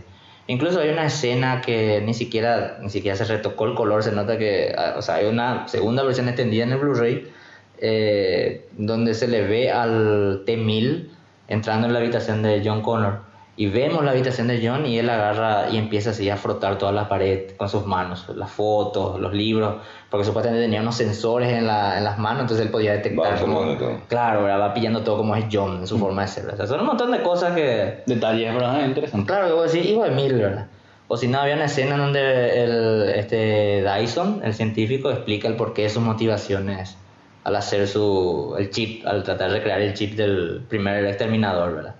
[0.47, 4.37] Incluso hay una escena que ni siquiera, ni siquiera se retocó el color, se nota
[4.37, 7.31] que, ah, o sea, hay una segunda versión extendida en el Blu-ray
[7.77, 11.07] eh, donde se le ve al T-1000
[11.47, 13.30] entrando en la habitación de John Connor.
[13.57, 16.93] Y vemos la habitación de John y él agarra y empieza así a frotar toda
[16.93, 19.75] la pared con sus manos, las fotos, los libros,
[20.09, 23.39] porque supuestamente tenía unos sensores en, la- en las manos, entonces él podía detectar Va
[23.39, 23.77] como...
[24.07, 24.59] Claro, ¿verdad?
[24.61, 26.45] va pillando todo como es John en su forma de ser.
[26.47, 28.85] O sea, son un montón de cosas que, Detalles, ¿verdad?
[28.85, 29.27] Interesante.
[29.27, 30.67] Claro, que vos decís, hijo de mil, ¿verdad?
[31.09, 35.55] O si no, había una escena en donde el, este Dyson, el científico, explica el
[35.57, 36.95] porqué de sus motivaciones
[37.43, 41.95] al hacer su, el chip, al tratar de crear el chip del primer exterminador, ¿verdad?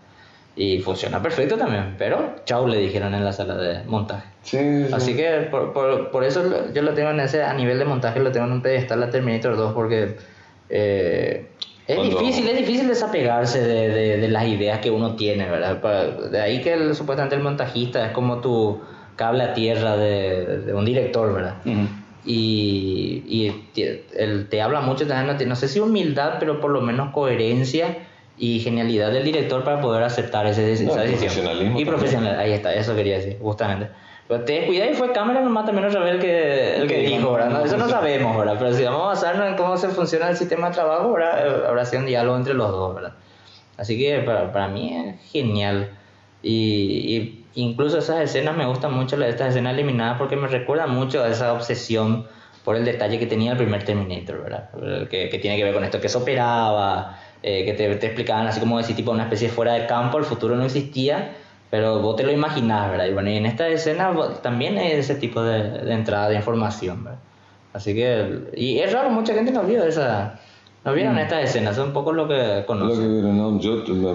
[0.63, 4.27] Y funciona perfecto también, pero chau le dijeron en la sala de montaje.
[4.43, 4.93] Sí, sí, sí.
[4.93, 6.43] Así que por, por, por eso
[6.73, 9.09] yo lo tengo en ese, a nivel de montaje, lo tengo en un pedestal la
[9.09, 10.17] Terminator 2 porque
[10.69, 11.47] eh,
[11.87, 15.77] es Cuando- difícil, es difícil desapegarse de, de, de las ideas que uno tiene, ¿verdad?
[16.29, 18.81] De ahí que el- supuestamente el montajista es como tu
[19.15, 21.55] cable a tierra de, de un director, ¿verdad?
[22.23, 26.69] Y, y te, él te habla mucho también, no, no sé si humildad, pero por
[26.71, 27.97] lo menos coherencia
[28.43, 31.19] y genialidad del director para poder aceptar ese, esa No, decisión.
[31.31, 33.87] profesionalismo Y profesional, ahí está, eso quería decir, justamente.
[34.27, 37.15] Pero te descuida y fue cámara nomás también otra vez el que, el que Sí,
[37.17, 37.49] dijo, no, ¿verdad?
[37.51, 38.55] no No, eso no sabemos, ¿verdad?
[38.57, 41.47] Pero si vamos a basarnos en cómo se funciona el sistema de trabajo, ¿verdad?
[41.47, 43.13] Eh, Habrá sido un diálogo entre los dos, ¿verdad?
[43.77, 45.91] Así que para, para mí es genial.
[46.41, 46.55] Y,
[47.15, 51.27] y incluso esas escenas me gustan mucho, estas escenas eliminadas, porque me recuerdan mucho a
[51.27, 52.25] esa obsesión
[52.63, 54.69] por el detalle que tenía el primer Terminator, ¿verdad?
[54.81, 58.05] El Que, que tiene que ver con esto, que se operaba, eh, que te, te
[58.07, 61.35] explicaban así como decir, tipo una especie fuera de campo, el futuro no existía,
[61.69, 63.05] pero vos te lo imaginás, ¿verdad?
[63.07, 67.03] Y bueno, y en esta escena también hay ese tipo de, de entrada de información,
[67.03, 67.19] ¿verdad?
[67.73, 70.39] Así que, y es raro, mucha gente no vio esa,
[70.83, 73.11] no vieron estas escenas, son pocos lo que Lo que conocen.
[73.21, 74.13] viene, no, yo me,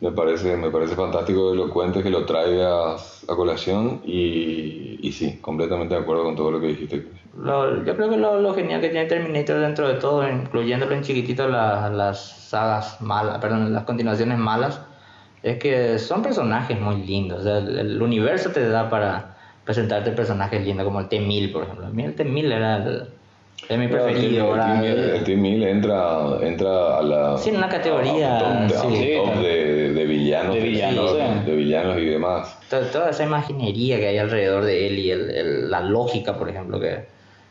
[0.00, 5.12] me- parece, me parece fantástico que lo cuentes, que lo traigas a colación y, y
[5.12, 7.04] sí, completamente de acuerdo con todo lo que dijiste.
[7.36, 11.02] Lo- yo creo que lo, lo genial que tiene Terminator dentro de todo, incluyéndolo en
[11.02, 14.80] chiquitito las, las sagas malas, perdón, las continuaciones malas,
[15.42, 17.40] es que son personajes muy lindos.
[17.40, 21.64] O sea, el, el universo te da para presentarte personajes lindos, como el T-1000, por
[21.64, 21.86] ejemplo.
[21.86, 23.08] A mí el T-1000 era el,
[23.68, 24.44] es mi preferido.
[24.46, 24.80] El ¿verdad?
[24.80, 27.36] T-1000 el T-1000 entra, entra a la...
[27.38, 28.38] Sí, en una categoría,
[28.68, 29.12] top, sí.
[29.16, 30.54] top de, de villanos.
[30.54, 32.58] De villanos, sí, de villanos y demás.
[32.68, 36.48] Toda, toda esa imaginería que hay alrededor de él y el- el- la lógica, por
[36.48, 37.06] ejemplo, que,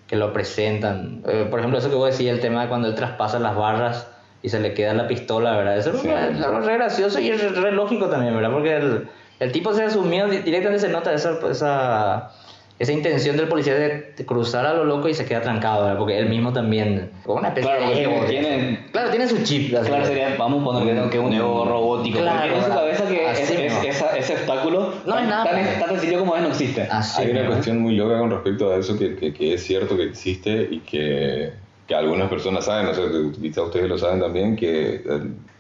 [0.07, 1.21] que lo presentan.
[1.27, 4.07] Eh, por ejemplo, eso que vos decías, el tema de cuando él traspasa las barras
[4.41, 5.77] y se le queda la pistola, ¿verdad?
[5.77, 6.09] Eso Sí.
[6.09, 8.51] es algo re gracioso y es re, re lógico también, ¿verdad?
[8.51, 9.07] Porque el,
[9.39, 12.31] el tipo se asumió, di- directamente se nota esa, esa,
[12.79, 15.97] esa intención del policía de, de cruzar a lo loco y se queda trancado, ¿verdad?
[15.99, 18.25] Porque él mismo también, como una especie Claro, de ego.
[18.27, 19.73] tiene- claro, tiene su chip.
[19.75, 19.87] así.
[19.87, 22.19] Claro, sería, vamos a poner que, es un ego robótico.
[22.19, 25.43] Claro, porque en su cabeza que es, es- esa- ese obstáculo No tan, es nada.
[25.45, 26.81] tan, tan sencillo como es no existe.
[26.81, 27.53] Así Hay una mismo.
[27.53, 30.79] cuestión muy loca con respecto a eso que, que, que es cierto que existe y
[30.79, 31.51] que,
[31.87, 33.03] que algunas personas saben, no sé,
[33.39, 35.03] quizá ustedes lo saben también, que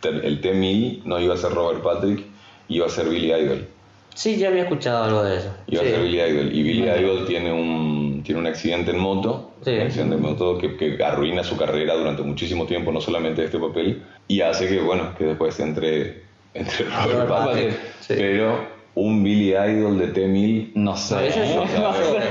[0.03, 2.25] el, el T-1000 no iba a ser Robert Patrick,
[2.69, 3.67] iba a ser Billy Idol.
[4.15, 5.55] Sí, yo había escuchado algo de eso.
[5.67, 5.87] Iba Sí.
[5.87, 6.53] a ser Billy Idol.
[6.53, 9.71] Y Billy Idol tiene un tiene un accidente en moto, Sí.
[9.71, 13.59] un accidente en moto que, que arruina su carrera durante muchísimo tiempo, no solamente este
[13.59, 16.21] papel, y hace que, bueno, que después entre,
[16.53, 18.13] entre Robert Robert sí.
[18.15, 21.69] pero un Billy Idol de T-1000, No veces no sabemos,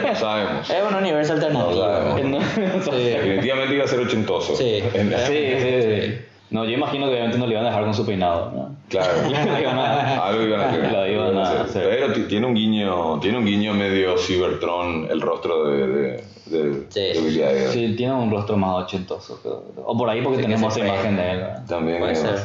[0.03, 0.71] no sabemos.
[0.71, 1.75] Es un universo alternativo.
[1.75, 2.57] No sabemos.
[2.97, 4.55] Definitivamente iba a ser ochentoso.
[4.57, 4.83] Sí.
[4.95, 6.19] En- Sí, sí, sí.
[6.53, 8.53] No, yo imagino que obviamente no le iban a dejar con su peinado.
[8.55, 8.77] ¿no?
[8.89, 9.13] Claro.
[10.23, 10.93] Algo iban a hacer.
[10.93, 11.89] Lo iban a hacer.
[11.89, 16.87] Pero ti- tiene un guiño, tiene un guiño medio Cybertron, el rostro de, de, de,
[16.91, 17.01] Sí.
[17.01, 17.71] de Billy Idol.
[17.73, 19.41] Sí, tiene un rostro más ochentoso.
[19.43, 19.65] creo.
[19.85, 21.39] O por ahí porque Sí, tenemos esa imagen de él.
[21.39, 21.67] ¿verdad?
[21.67, 22.39] También Puede ser.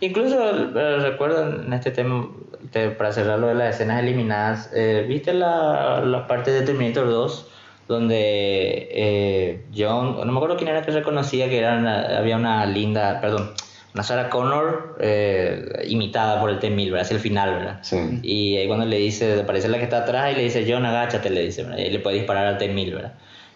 [0.00, 2.26] Incluso eh, recuerdo en este tema,
[2.70, 7.08] te- para cerrar lo de las escenas eliminadas, eh, ¿viste la, la parte de Terminator
[7.08, 7.50] 2?
[7.88, 12.64] Donde eh, John, no me acuerdo quién era que reconocía que era una- había una
[12.66, 13.52] linda, perdón,
[13.92, 17.02] una Sarah Connor eh, imitada por el T-1000, ¿verdad?
[17.02, 17.78] Hacia el final, ¿verdad?
[17.82, 18.20] Sí.
[18.22, 21.30] Y ahí cuando le dice, aparece la que está atrás y le dice, John, agáchate,
[21.30, 21.78] le dice, ¿verdad?
[21.78, 23.12] y le puede disparar al T-1000, ¿verdad?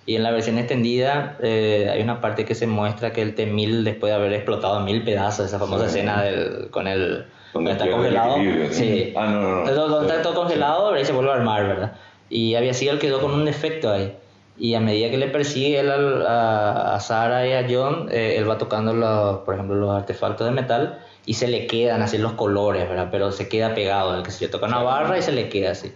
[0.06, 3.82] Y en la versión extendida eh, hay una parte que se muestra que el T-1000,
[3.82, 5.98] después de haber explotado mil pedazos, esa famosa Sí.
[5.98, 7.26] escena del, con el...
[7.52, 8.36] Donde está el congelado.
[8.36, 9.12] equilibrio, ¿sí?
[9.16, 9.58] Ah, no, no, no.
[9.68, 11.92] Entonces, donde está todo congelado, ahí se vuelve a armar, ¿verdad?
[12.30, 14.14] Y había sido el quedó con un defecto ahí.
[14.60, 18.48] Y a medida que le persigue él a, a Sarah y a John, eh, él
[18.50, 22.32] va tocando, los, por ejemplo, los artefactos de metal y se le quedan así los
[22.32, 23.08] colores, ¿verdad?
[23.10, 25.92] Pero se queda pegado, el que se toca una barra y se le queda así.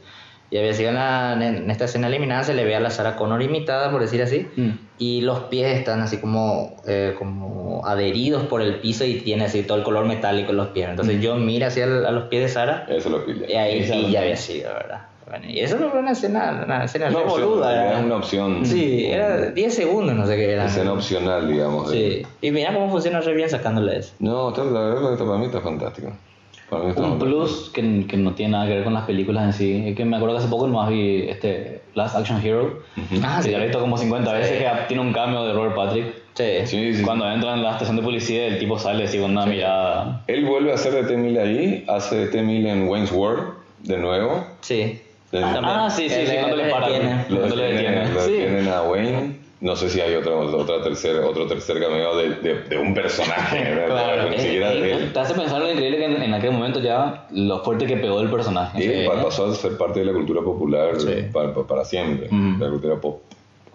[0.51, 3.17] Y había sido en, la- en esta escena eliminada, se le ve a la Sarah
[3.17, 4.71] Connor imitada, por decir así, Mm.
[4.99, 9.63] y los pies están así como, eh, como adheridos por el piso y tiene así
[9.65, 10.89] todo el color metálico en los pies.
[10.91, 13.47] Entonces John mira hacia el- a los pies de Sarah Eso lo pilla.
[13.49, 15.01] y ahí Esa y es ya la- había sido, ¿verdad?
[15.33, 17.89] Bueno, y eso no fue una escena, una escena opción, boluda.
[17.89, 18.67] era una opción.
[18.67, 20.67] Sí, era 10 segundos, no sé qué era.
[20.67, 21.91] Escena opcional, digamos.
[21.91, 24.13] de- Sí, y mira cómo funciona re bien sacándole eso.
[24.19, 26.13] No, está- la verdad que esto para mí está fantástico.
[26.69, 29.45] Para mí está Un plus que, que no tiene nada que ver con las películas
[29.47, 29.85] en sí.
[29.89, 32.81] Es que me acuerdo que hace poco nomás vi este Last Action Hero.
[33.23, 33.51] Ah, que sí.
[33.53, 34.65] ya lo he visto como 50 veces Sí.
[34.65, 36.07] que tiene un cambio de Robert Patrick.
[36.35, 36.45] Sí.
[36.67, 37.03] Sí, sí.
[37.03, 40.23] Cuando entra en la estación de policía, el tipo sale así con una mirada.
[40.27, 43.45] Él vuelve a hacer de T-1000 ahí, hace de T-1000 en Wayne's World,
[43.81, 44.47] de nuevo.
[44.63, 45.02] Sí.
[45.33, 45.39] Sí.
[45.41, 45.65] También.
[45.65, 46.89] Ah, sí, sí, sí, cuando le para.
[46.89, 47.25] detiene.
[47.31, 48.15] Lo Cuando le detienen, detiene.
[48.15, 48.33] lo Sí.
[48.33, 49.43] detienen a Wayne.
[49.63, 53.59] No sé si hay otra, otra tercer, otro tercer cameo de, de, de un personaje,
[53.75, 53.87] ¿verdad?
[53.87, 57.61] Claro, es- es- te hace pensar lo increíble que en, en aquel momento ya lo
[57.63, 58.85] fuerte que pegó el personaje.
[59.05, 61.09] Y pa- pasó a ser parte de la cultura popular Sí.
[61.33, 62.61] pa- pa- para, siempre, Mm.
[62.61, 63.23] la cultura pop,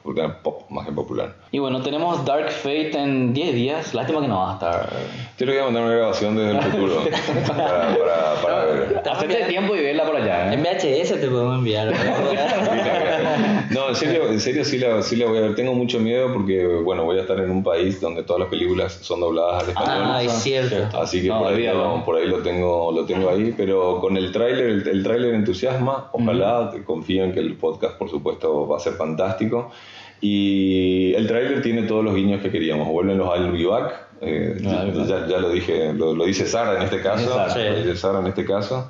[0.08, 1.36] cultura pop más que popular.
[1.52, 3.94] Y bueno, tenemos Dark Fate en 10 días.
[3.94, 4.90] Lástima que no va a estar.
[5.38, 6.96] Yo le voy a mandar una grabación desde el futuro
[7.48, 9.02] para, para, para ver.
[9.10, 10.52] Hacerte tiempo y verla por allá.
[10.54, 10.70] En ¿eh?
[10.78, 11.94] VHS te podemos enviar.
[13.70, 15.56] No, en serio, en serio sí, la, sí la voy a ver.
[15.56, 18.94] Tengo mucho miedo porque, bueno, voy a estar en un país donde todas las películas
[19.02, 20.04] son dobladas al español.
[20.06, 20.98] ah, es cierto.
[21.00, 24.16] Así que No, por, ahí, lo- por ahí lo tengo, lo tengo ahí, pero con
[24.18, 28.78] el tráiler, el, el tráiler entusiasma, ojalá, confío en que el podcast por supuesto va
[28.78, 29.72] a ser fantástico.
[30.22, 34.58] Y el tráiler tiene todos los guiños que queríamos, vuelven los I'll be back, eh,
[34.66, 37.60] Ah, ya, ya lo dije, lo, lo dice Sara en este caso, Exacto.
[37.60, 38.90] lo dice Sara en este caso,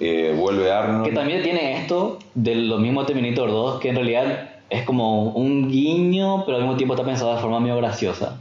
[0.00, 1.04] Eh, vuelve Arnold.
[1.06, 5.68] Que también tiene esto de lo mismo Terminator 2, que en realidad es como un
[5.70, 8.40] guiño, pero al mismo tiempo está pensado de forma medio graciosa.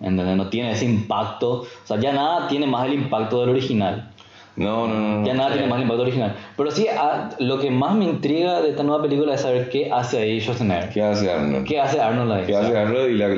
[0.00, 0.36] ¿Entendés?
[0.36, 1.62] No tiene ese impacto.
[1.62, 4.10] O sea, ya nada tiene más el impacto del original.
[4.58, 5.20] No, no, no.
[5.20, 5.26] no.
[5.26, 6.36] Ya nada tiene más el impacto original.
[6.56, 9.90] Pero sí, ah, lo que más me intriga de esta nueva película es saber qué
[9.92, 10.90] hace ahí Schwarzenegger.
[10.90, 11.64] ¿Qué hace Arnold?
[11.66, 12.44] ¿Qué hace Arnold ahí?
[12.46, 13.10] ¿Qué hace Arnold?
[13.10, 13.28] Y la,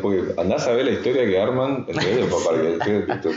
[0.00, 3.34] porque andás a ver la historia que arman, en serio, papá, que- que- que-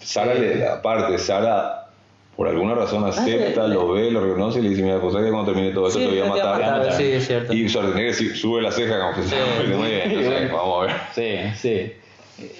[0.00, 1.88] Sara, le, aparte, Sara,
[2.36, 5.32] por alguna razón acepta, lo ve, lo reconoce y le dice, mira, pues sabes que
[5.32, 6.78] cuando termine todo esto Sí, te voy a te va a matar.
[6.78, 7.52] matar, sí, es cierto.
[7.54, 9.34] Y Schwarzenegger sí, sube la ceja como que Sí.
[9.78, 10.96] muy bien, entonces, vamos a ver.
[11.14, 11.92] Sí, sí.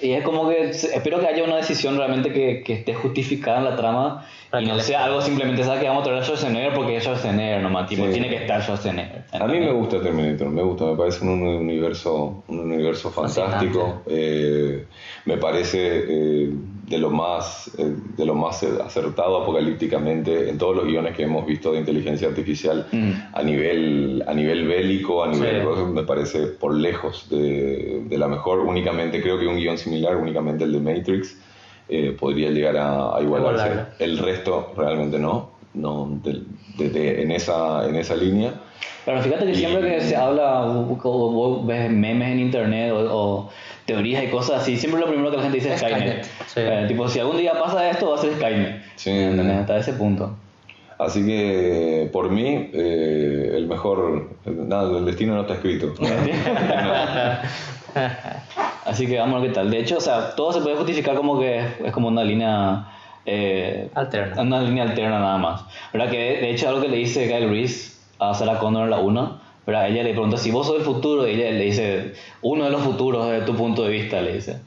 [0.01, 3.63] Y es como que espero que haya una decisión realmente que, que esté justificada en
[3.65, 5.81] la trama Para y no sea algo simplemente ¿sabes?
[5.81, 8.11] que vamos a traer a Schwarzenegger porque es Schwarzenegger nomás, tipo, Sí.
[8.13, 9.23] tiene que estar Schwarzenegger.
[9.31, 14.03] A mí me gusta Terminator, me gusta, me parece un universo, un universo fantástico.
[14.07, 14.85] eh,
[15.25, 16.49] me parece eh,
[16.87, 21.45] de lo más eh, de lo más acertado apocalípticamente en todos los guiones que hemos
[21.45, 23.11] visto de inteligencia artificial Mm.
[23.33, 25.81] a nivel a nivel bélico, a nivel Sí.
[25.93, 28.59] me parece por lejos de, de la mejor.
[28.59, 31.37] Únicamente creo que un guion similar, únicamente el de Matrix,
[31.89, 33.85] eh, podría llegar a, a igualarse.
[33.99, 36.43] El resto realmente no, no de-
[36.77, 38.53] de- de- en esa en esa línea.
[39.05, 43.49] Pero fíjate que siempre que se habla o, ves memes en internet o, o
[43.85, 46.23] teorías y cosas así, siempre lo primero que la gente dice es Skynet.
[46.25, 46.59] Skynet, sí.
[46.61, 48.81] Eh, tipo, si algún día pasa esto, va a ser Skynet.
[48.95, 49.09] Sí.
[49.11, 49.57] ¿Entendés?
[49.57, 50.35] Hasta ese punto.
[50.99, 54.29] Así que por mí, eh, el mejor.
[54.45, 55.93] Nada, el destino no está escrito.
[58.85, 59.71] Así que vamos a ver qué tal.
[59.71, 62.87] De hecho, o sea, todo se puede justificar como que es, como una línea.
[63.25, 64.41] eh, Alterna.
[64.41, 65.65] Una línea alterna nada más.
[65.91, 66.09] ¿Verdad?
[66.09, 68.99] Que de, de hecho, algo que le dice Kyle Reese a Sarah Connor en la
[68.99, 69.89] 1 ¿verdad?
[69.89, 72.81] Ella le pregunta si vos sos del futuro y ella le dice uno de los
[72.81, 74.57] futuros desde tu punto de vista, le dice.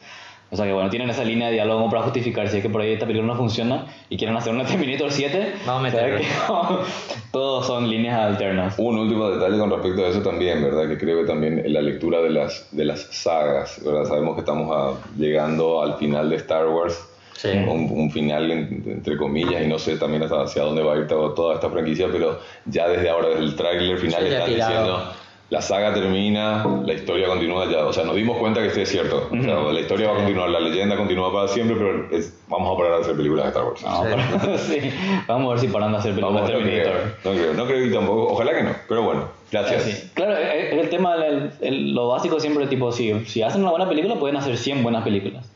[0.50, 2.80] O sea que bueno, tienen esa línea de diálogo para justificar si es que por
[2.80, 5.54] ahí esta película no funciona y quieren hacer una Terminator 7.
[5.66, 6.78] Vamos a ¿sabes meterlo.
[6.78, 6.84] que
[7.32, 8.74] Todos son líneas alternas.
[8.78, 10.88] Un último detalle con respecto a eso también, ¿verdad?
[10.88, 14.04] Que creo que también en la lectura de las, de las sagas, ¿verdad?
[14.04, 16.96] Sabemos que estamos a- llegando al final de Star Wars,
[17.36, 17.48] Sí.
[17.48, 20.96] un, un final en- entre comillas, y no sé también hasta hacia dónde va a
[20.98, 25.12] ir toda esta franquicia, pero ya desde ahora, desde el tráiler final, Sí, están diciendo...
[25.48, 27.86] La saga termina, la historia continúa ya.
[27.86, 29.28] O sea, nos dimos cuenta que sí es cierto.
[29.30, 32.74] O sea, la historia va a continuar, la leyenda continúa para siempre, pero es- vamos
[32.74, 33.80] a parar de hacer películas de Star Wars.
[33.84, 34.80] No, Sí.
[34.80, 34.90] sí.
[35.28, 36.94] Vamos a ver si paran de hacer películas no creo, Terminator.
[37.24, 39.82] no creo, no creo y tampoco, ojalá que no, pero bueno, gracias.
[39.84, 40.10] Sí.
[40.14, 43.70] Claro, es es el tema, el- el- lo básico siempre, tipo, si, si hacen una
[43.70, 45.48] buena película, pueden hacer 100 buenas películas.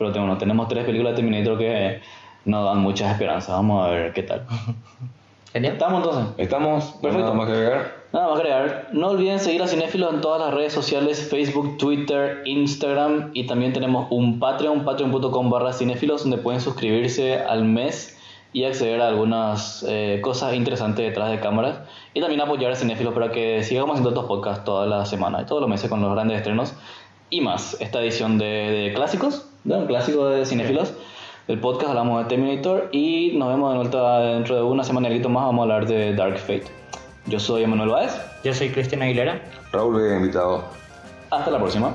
[0.00, 2.00] Pero bueno, tenemos tres películas de Terminator que
[2.46, 3.50] nos dan muchas esperanzas.
[3.50, 4.46] Vamos a ver qué tal.
[5.52, 5.74] Genial.
[5.74, 6.34] ¿Estamos entonces?
[6.38, 6.84] ¿Estamos?
[7.02, 7.18] Perfecto.
[7.18, 7.96] ¿Nada más que agregar?
[8.10, 8.88] Nada más agregar.
[8.92, 13.74] No olviden seguir a Cinéfilos en todas las redes sociales, Facebook, Twitter, Instagram y también
[13.74, 18.18] tenemos un Patreon, patreon.com barra cinéfilos, donde pueden suscribirse al mes
[18.54, 21.80] y acceder a algunas eh, cosas interesantes detrás de cámaras
[22.14, 25.44] y también apoyar a Cinéfilos para que sigamos haciendo estos podcasts toda la semana y
[25.44, 26.72] todos los meses con los grandes estrenos
[27.28, 27.76] y más.
[27.80, 30.92] Esta edición de, de clásicos, un clásico de cinefilos.
[31.48, 35.44] El podcast hablamos de Terminator y nos vemos de vuelta dentro de una semana más.
[35.44, 36.66] Vamos a hablar de Dark Fate.
[37.26, 38.18] Yo soy Emanuel Báez.
[38.44, 39.42] Yo soy Cristian Aguilera.
[39.72, 40.64] Raúl Vega, invitado.
[41.30, 41.94] Hasta la próxima.